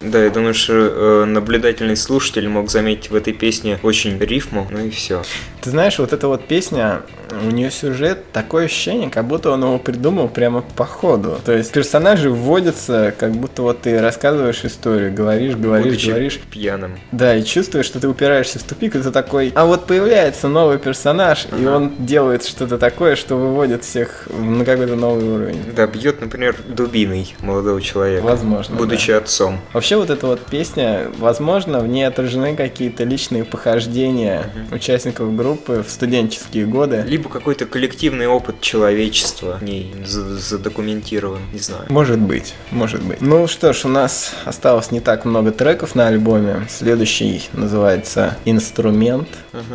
Да, 0.00 0.24
я 0.24 0.30
думаю, 0.30 0.54
что 0.54 0.72
э, 0.72 1.24
наблюдательный 1.26 1.96
слушатель 1.96 2.48
мог 2.48 2.70
заметить 2.70 3.10
в 3.10 3.14
этой 3.14 3.34
песне 3.34 3.78
очень 3.82 4.18
рифму, 4.18 4.66
ну 4.70 4.86
и 4.86 4.90
все. 4.90 5.22
Ты 5.68 5.72
знаешь, 5.72 5.98
вот 5.98 6.14
эта 6.14 6.28
вот 6.28 6.46
песня, 6.46 7.02
у 7.42 7.50
нее 7.50 7.70
сюжет, 7.70 8.32
такое 8.32 8.64
ощущение, 8.64 9.10
как 9.10 9.26
будто 9.26 9.50
он 9.50 9.62
его 9.62 9.78
придумал 9.78 10.28
прямо 10.28 10.62
по 10.62 10.86
ходу. 10.86 11.38
То 11.44 11.52
есть 11.52 11.72
персонажи 11.72 12.30
вводятся, 12.30 13.12
как 13.18 13.32
будто 13.32 13.60
вот 13.60 13.82
ты 13.82 14.00
рассказываешь 14.00 14.64
историю, 14.64 15.12
говоришь, 15.12 15.54
говоришь, 15.56 15.84
Будучи 15.84 16.08
говоришь. 16.08 16.40
пьяным. 16.50 16.98
Да, 17.12 17.36
и 17.36 17.44
чувствуешь, 17.44 17.84
что 17.84 18.00
ты 18.00 18.08
упираешься 18.08 18.58
в 18.58 18.62
тупик, 18.62 18.96
и 18.96 19.02
ты 19.02 19.10
такой, 19.10 19.52
а 19.54 19.66
вот 19.66 19.84
появляется 19.84 20.48
новый 20.48 20.78
персонаж, 20.78 21.46
и 21.60 21.66
он 21.66 21.92
делает 21.98 22.46
что-то 22.46 22.78
такое, 22.78 23.14
что 23.14 23.36
выводит 23.36 23.84
всех 23.84 24.26
на 24.30 24.64
какой-то 24.64 24.96
новый 24.96 25.24
уровень. 25.24 25.60
Да, 25.76 25.86
бьет, 25.86 26.22
например, 26.22 26.56
дубиной 26.66 27.36
молодого 27.40 27.82
человека. 27.82 28.24
Возможно, 28.24 28.74
Будучи 28.74 29.10
отцом. 29.10 29.58
Вообще 29.74 29.96
вот 29.96 30.08
эта 30.08 30.26
вот 30.26 30.40
песня, 30.46 31.10
возможно, 31.18 31.80
в 31.80 31.88
ней 31.88 32.04
отражены 32.04 32.56
какие-то 32.56 33.04
личные 33.04 33.44
похождения 33.44 34.50
участников 34.72 35.36
группы 35.36 35.57
в 35.66 35.84
студенческие 35.88 36.66
годы. 36.66 37.04
Либо 37.06 37.28
какой-то 37.28 37.66
коллективный 37.66 38.26
опыт 38.26 38.60
человечества 38.60 39.60
за- 40.06 40.36
задокументирован, 40.36 41.40
не 41.52 41.58
знаю. 41.58 41.84
Может 41.88 42.18
быть, 42.18 42.54
может 42.70 43.02
быть. 43.02 43.20
Ну 43.20 43.46
что 43.48 43.72
ж, 43.72 43.84
у 43.84 43.88
нас 43.88 44.32
осталось 44.44 44.90
не 44.90 45.00
так 45.00 45.24
много 45.24 45.50
треков 45.52 45.94
на 45.94 46.08
альбоме. 46.08 46.66
Следующий 46.68 47.42
называется 47.52 48.36
«Инструмент». 48.44 49.28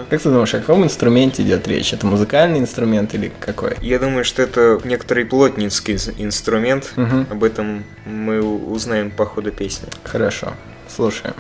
Как 0.09 0.21
ты 0.21 0.29
думаешь, 0.29 0.53
о 0.53 0.59
каком 0.59 0.84
инструменте 0.84 1.43
идет 1.43 1.67
речь? 1.67 1.93
Это 1.93 2.05
музыкальный 2.05 2.59
инструмент 2.59 3.13
или 3.13 3.31
какой? 3.39 3.75
Я 3.81 3.99
думаю, 3.99 4.23
что 4.25 4.41
это 4.41 4.79
некоторый 4.84 5.25
плотницкий 5.25 5.95
ин- 5.95 6.13
инструмент. 6.17 6.93
Мгм. 6.95 7.27
Об 7.29 7.43
этом 7.43 7.84
мы 8.05 8.41
узнаем 8.41 9.11
по 9.11 9.25
ходу 9.25 9.51
песни. 9.51 9.88
Хорошо, 10.03 10.53
слушаем. 10.88 11.34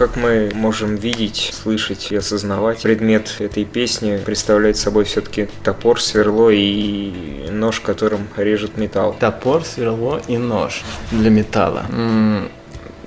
Как 0.00 0.16
мы 0.16 0.50
можем 0.54 0.96
видеть, 0.96 1.50
слышать 1.52 2.10
и 2.10 2.16
осознавать, 2.16 2.80
предмет 2.80 3.36
этой 3.38 3.66
песни 3.66 4.16
представляет 4.24 4.78
собой 4.78 5.04
все-таки 5.04 5.50
топор, 5.62 6.00
сверло 6.00 6.48
и 6.48 7.50
нож, 7.50 7.80
которым 7.80 8.26
режет 8.38 8.78
металл. 8.78 9.14
Топор, 9.20 9.62
сверло 9.62 10.22
и 10.26 10.38
нож 10.38 10.84
для 11.10 11.28
металла. 11.28 11.84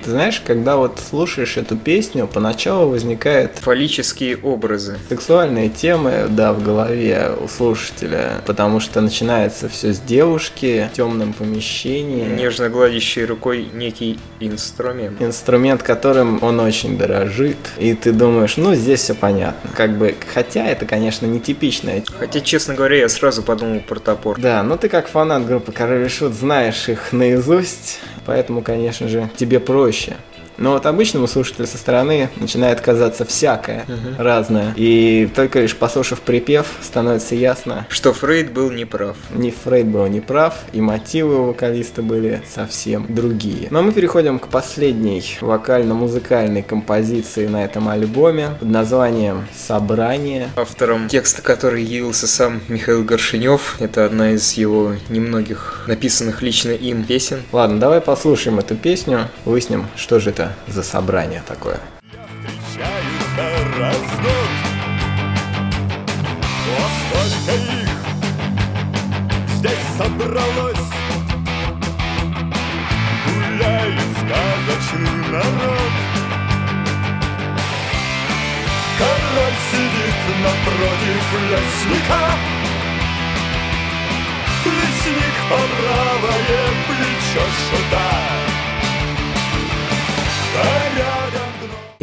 Ты 0.04 0.12
знаешь, 0.12 0.42
когда 0.46 0.76
вот 0.76 1.00
слушаешь 1.00 1.56
эту 1.56 1.78
песню, 1.78 2.28
поначалу 2.28 2.90
возникает 2.90 3.58
Фаллические 3.60 4.38
образы. 4.38 4.98
сексуальные 5.08 5.70
темы, 5.70 6.26
да, 6.30 6.52
в 6.52 6.62
голове 6.62 7.32
у 7.42 7.48
слушателя, 7.48 8.42
потому 8.46 8.80
что 8.82 9.00
начинается 9.00 9.70
все 9.70 9.94
с 9.94 10.00
девушки 10.00 10.90
в 10.92 10.96
темном 10.96 11.32
помещении. 11.32 12.26
Нежно 12.26 12.70
гладящий 12.70 13.24
рукой 13.24 13.70
некий 13.74 14.20
инструмент. 14.42 15.22
Инструмент, 15.22 15.84
которым 15.84 16.44
он 16.44 16.60
очень 16.60 16.98
дорожит, 16.98 17.58
и 17.78 17.94
ты 17.94 18.12
думаешь, 18.12 18.58
ну 18.58 18.76
здесь 18.76 19.02
все 19.02 19.14
понятно. 19.14 19.70
Как 19.74 19.98
бы, 19.98 20.16
хотя 20.34 20.68
это, 20.68 20.86
конечно, 20.86 21.26
нетипичная 21.26 22.04
Хотя, 22.20 22.42
честно 22.42 22.74
говоря, 22.74 22.98
я 22.98 23.10
сразу 23.10 23.42
подумал 23.42 23.80
про 23.80 24.00
топор. 24.00 24.40
Да, 24.40 24.64
ну 24.64 24.78
ты 24.78 24.90
как 24.90 25.08
фанат 25.08 25.46
группы 25.46 25.72
Король 25.72 26.06
и 26.06 26.10
Шут 26.10 26.34
знаешь 26.34 26.90
их 26.90 27.14
наизусть, 27.14 28.00
поэтому, 28.26 28.62
конечно 28.62 29.08
же, 29.08 29.30
тебе 29.36 29.60
проще. 29.60 30.18
Но 30.58 30.72
вот 30.72 30.86
обычному 30.86 31.28
слушателю 31.28 31.68
со 31.68 31.78
стороны 31.78 32.30
начинает 32.36 32.82
казаться 32.82 33.26
всякое, 33.26 33.86
разное. 34.18 34.74
И 34.76 35.30
только 35.36 35.62
лишь 35.62 35.76
послушав 35.76 36.22
припев, 36.22 36.68
становится 36.82 37.36
ясно, 37.36 37.88
Что 37.90 38.14
Фрейд 38.14 38.52
был 38.52 38.72
неправ. 38.72 39.18
ни 39.34 39.52
Фрейд 39.52 39.88
был 39.88 40.08
не 40.08 40.22
прав, 40.22 40.56
и 40.74 40.82
мотивы 40.82 41.40
у 41.40 41.44
вокалиста 41.46 42.02
были 42.02 42.42
совсем 42.54 43.06
другие. 43.10 43.68
Но 43.72 43.82
мы 43.82 43.92
переходим 43.92 44.40
к 44.40 44.48
последней 44.48 45.24
вокально-музыкальной 45.42 46.64
композиции 46.64 47.48
на 47.48 47.64
этом 47.64 47.88
альбоме 47.90 48.52
под 48.60 48.70
названием 48.70 49.46
«Собрание». 49.56 50.50
Автором 50.56 51.08
текста, 51.08 51.42
который 51.42 51.84
явился 51.84 52.28
сам 52.28 52.62
Михаил 52.68 53.04
Горшинев. 53.04 53.78
Это 53.80 54.06
одна 54.06 54.32
из 54.32 54.54
его 54.54 54.94
немногих 55.10 55.84
написанных 55.88 56.42
лично 56.42 56.72
им 56.72 57.04
песен. 57.04 57.42
Ладно, 57.52 57.80
давай 57.80 58.02
послушаем 58.02 58.60
эту 58.60 58.76
песню, 58.76 59.28
выясним, 59.46 59.88
что 59.96 60.20
же 60.20 60.32
это 60.32 60.43
за 60.68 60.84
собрание 60.84 61.44
такое. 61.48 61.80
Здесь 69.64 69.86
собралось 69.98 70.90
Гуляет 73.26 74.02
сказочный 74.18 75.32
народ 75.32 75.94
Король 78.98 79.58
сидит 79.72 80.20
напротив 80.44 81.26
лесника 81.50 82.26
Лесник 84.66 85.36
по 85.50 85.56
правое 85.56 86.68
плечо 86.88 87.46
шута 87.70 88.63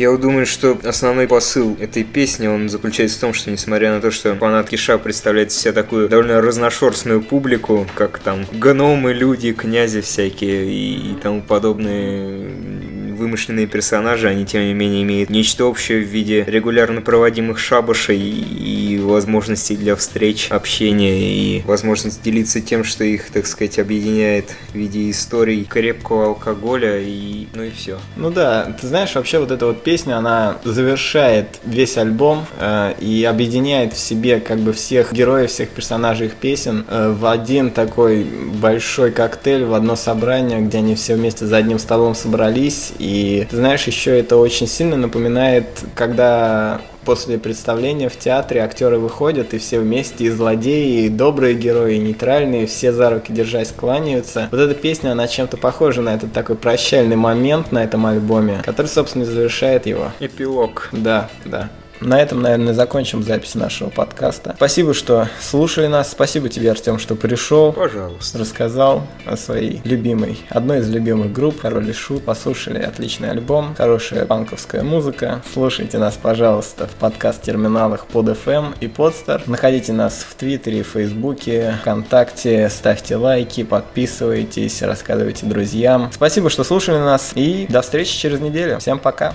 Я 0.00 0.10
вот 0.10 0.22
думаю, 0.22 0.46
что 0.46 0.78
основной 0.84 1.28
посыл 1.28 1.76
этой 1.78 2.04
песни, 2.04 2.46
он 2.46 2.70
заключается 2.70 3.18
в 3.18 3.20
том, 3.20 3.34
что 3.34 3.50
несмотря 3.50 3.92
на 3.92 4.00
то, 4.00 4.10
что 4.10 4.34
фанат 4.34 4.70
Киша 4.70 4.96
представляет 4.96 5.50
из 5.50 5.58
себя 5.58 5.74
такую 5.74 6.08
довольно 6.08 6.40
разношерстную 6.40 7.20
публику, 7.20 7.86
как 7.94 8.18
там 8.18 8.46
гномы, 8.50 9.12
люди, 9.12 9.52
князи 9.52 10.00
всякие 10.00 10.72
и, 10.72 11.12
и 11.12 11.14
тому 11.16 11.42
подобные 11.42 12.79
вымышленные 13.20 13.66
персонажи, 13.66 14.28
они 14.28 14.46
тем 14.46 14.62
не 14.62 14.74
менее 14.74 15.02
имеют 15.02 15.30
нечто 15.30 15.66
общее 15.66 16.02
в 16.02 16.08
виде 16.08 16.44
регулярно 16.46 17.02
проводимых 17.02 17.58
шабашей 17.58 18.18
и 18.18 18.98
возможностей 18.98 19.76
для 19.76 19.94
встреч, 19.94 20.48
общения 20.50 21.20
и 21.20 21.62
возможность 21.66 22.22
делиться 22.22 22.60
тем, 22.60 22.82
что 22.82 23.04
их, 23.04 23.30
так 23.30 23.46
сказать, 23.46 23.78
объединяет 23.78 24.56
в 24.72 24.74
виде 24.74 25.10
историй 25.10 25.64
крепкого 25.64 26.28
алкоголя 26.28 26.98
и 26.98 27.46
ну 27.54 27.64
и 27.64 27.70
все. 27.70 27.98
Ну 28.16 28.30
да, 28.30 28.74
ты 28.80 28.86
знаешь, 28.86 29.14
вообще 29.14 29.38
вот 29.38 29.50
эта 29.50 29.66
вот 29.66 29.82
песня, 29.82 30.16
она 30.16 30.56
завершает 30.64 31.58
весь 31.64 31.98
альбом 31.98 32.46
э, 32.58 32.94
и 33.00 33.24
объединяет 33.24 33.92
в 33.92 33.98
себе 33.98 34.40
как 34.40 34.58
бы 34.60 34.72
всех 34.72 35.12
героев, 35.12 35.50
всех 35.50 35.68
персонажей 35.68 36.28
их 36.28 36.34
песен 36.34 36.86
э, 36.88 37.10
в 37.10 37.26
один 37.26 37.70
такой 37.70 38.24
большой 38.24 39.10
коктейль, 39.10 39.64
в 39.64 39.74
одно 39.74 39.96
собрание, 39.96 40.60
где 40.60 40.78
они 40.78 40.94
все 40.94 41.16
вместе 41.16 41.46
за 41.46 41.58
одним 41.58 41.78
столом 41.78 42.14
собрались. 42.14 42.92
И 42.98 43.09
ты 43.48 43.56
знаешь, 43.56 43.86
еще 43.86 44.18
это 44.18 44.36
очень 44.36 44.66
сильно 44.66 44.96
напоминает, 44.96 45.66
когда 45.94 46.80
после 47.04 47.38
представления 47.38 48.08
в 48.08 48.16
театре 48.16 48.62
актеры 48.62 48.98
выходят, 48.98 49.54
и 49.54 49.58
все 49.58 49.80
вместе, 49.80 50.24
и 50.24 50.30
злодеи, 50.30 51.06
и 51.06 51.08
добрые 51.08 51.54
герои, 51.54 51.96
и 51.96 51.98
нейтральные, 51.98 52.66
все 52.66 52.92
за 52.92 53.10
руки 53.10 53.32
держась 53.32 53.72
кланяются. 53.72 54.48
Вот 54.50 54.60
эта 54.60 54.74
песня, 54.74 55.12
она 55.12 55.26
чем-то 55.26 55.56
похожа 55.56 56.02
на 56.02 56.14
этот 56.14 56.32
такой 56.32 56.56
прощальный 56.56 57.16
момент 57.16 57.72
на 57.72 57.82
этом 57.82 58.06
альбоме, 58.06 58.62
который, 58.64 58.86
собственно, 58.86 59.24
завершает 59.24 59.86
его. 59.86 60.12
Эпилог. 60.20 60.88
Да, 60.92 61.30
да. 61.44 61.70
На 62.00 62.20
этом, 62.20 62.40
наверное, 62.40 62.72
закончим 62.72 63.22
запись 63.22 63.54
нашего 63.54 63.90
подкаста. 63.90 64.54
Спасибо, 64.56 64.94
что 64.94 65.28
слушали 65.40 65.86
нас. 65.86 66.10
Спасибо 66.10 66.48
тебе, 66.48 66.70
Артем, 66.70 66.98
что 66.98 67.14
пришел. 67.14 67.72
Пожалуйста. 67.72 68.38
Рассказал 68.38 69.06
о 69.26 69.36
своей 69.36 69.82
любимой, 69.84 70.38
одной 70.48 70.78
из 70.78 70.88
любимых 70.88 71.32
групп, 71.32 71.60
Король 71.60 71.90
и 71.90 71.92
Шут. 71.92 72.24
Послушали 72.24 72.78
отличный 72.78 73.30
альбом, 73.30 73.74
хорошая 73.76 74.24
панковская 74.24 74.82
музыка. 74.82 75.42
Слушайте 75.52 75.98
нас, 75.98 76.18
пожалуйста, 76.20 76.86
в 76.86 76.92
подкаст-терминалах 76.92 78.06
под 78.06 78.28
FM 78.28 78.74
и 78.80 78.86
Podster. 78.86 79.42
Находите 79.46 79.92
нас 79.92 80.24
в 80.28 80.34
Твиттере, 80.36 80.82
Фейсбуке, 80.82 81.74
ВКонтакте. 81.82 82.70
Ставьте 82.70 83.16
лайки, 83.16 83.62
подписывайтесь, 83.62 84.80
рассказывайте 84.82 85.44
друзьям. 85.44 86.10
Спасибо, 86.14 86.48
что 86.48 86.64
слушали 86.64 86.98
нас. 86.98 87.32
И 87.34 87.66
до 87.68 87.82
встречи 87.82 88.16
через 88.16 88.40
неделю. 88.40 88.78
Всем 88.78 88.98
пока. 88.98 89.34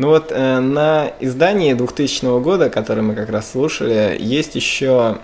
Ну 0.00 0.08
вот 0.08 0.32
э, 0.32 0.60
на 0.60 1.12
издании 1.20 1.74
2000 1.74 2.40
года, 2.40 2.70
который 2.70 3.02
мы 3.02 3.14
как 3.14 3.28
раз 3.28 3.50
слушали, 3.50 4.16
есть 4.18 4.54
еще 4.54 5.18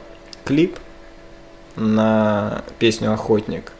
клип 0.44 0.76
на 1.76 2.62
песню 2.78 3.14
«Охотник». 3.14 3.72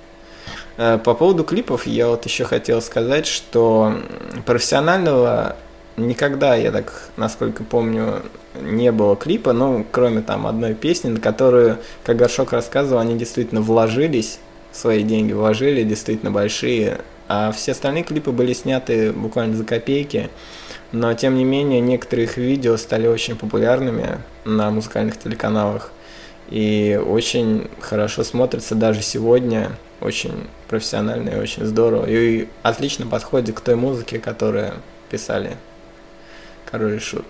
Э, 0.78 0.96
по 0.96 1.12
поводу 1.12 1.44
клипов 1.44 1.86
я 1.86 2.08
вот 2.08 2.24
еще 2.24 2.44
хотел 2.44 2.80
сказать, 2.80 3.26
что 3.26 3.92
профессионального 4.46 5.56
никогда, 5.98 6.54
я 6.54 6.72
так, 6.72 7.10
насколько 7.18 7.62
помню, 7.62 8.22
не 8.58 8.90
было 8.90 9.16
клипа, 9.16 9.52
ну, 9.52 9.84
кроме 9.92 10.22
там 10.22 10.46
одной 10.46 10.72
песни, 10.72 11.10
на 11.10 11.20
которую, 11.20 11.76
как 12.04 12.16
Горшок 12.16 12.52
рассказывал, 12.52 13.00
они 13.00 13.18
действительно 13.18 13.60
вложились, 13.60 14.38
свои 14.72 15.02
деньги 15.02 15.34
вложили, 15.34 15.82
действительно 15.82 16.30
большие, 16.30 17.00
а 17.28 17.52
все 17.52 17.72
остальные 17.72 18.04
клипы 18.04 18.30
были 18.30 18.54
сняты 18.54 19.12
буквально 19.12 19.56
за 19.58 19.64
копейки. 19.64 20.30
Но, 20.92 21.12
тем 21.14 21.36
не 21.36 21.44
менее, 21.44 21.80
некоторые 21.80 22.26
их 22.26 22.36
видео 22.36 22.76
стали 22.76 23.06
очень 23.06 23.36
популярными 23.36 24.18
на 24.44 24.70
музыкальных 24.70 25.18
телеканалах. 25.18 25.90
И 26.48 27.00
очень 27.04 27.68
хорошо 27.80 28.22
смотрятся 28.24 28.74
даже 28.74 29.02
сегодня. 29.02 29.72
Очень 30.00 30.46
профессионально 30.68 31.30
и 31.30 31.38
очень 31.38 31.64
здорово. 31.64 32.06
И 32.08 32.48
отлично 32.62 33.06
подходит 33.06 33.56
к 33.56 33.60
той 33.60 33.74
музыке, 33.74 34.18
которую 34.18 34.74
писали 35.10 35.56
Король 36.70 36.96
и 36.96 36.98
Шут. 36.98 37.26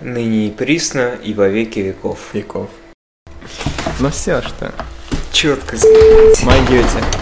Ныне 0.00 0.48
и 0.48 0.50
присно, 0.50 1.14
и 1.22 1.34
во 1.34 1.48
веки 1.48 1.78
веков. 1.78 2.30
Веков. 2.32 2.70
Ну 4.00 4.10
все, 4.10 4.42
что. 4.42 4.72
Четко. 5.32 5.76
Могете. 6.42 7.21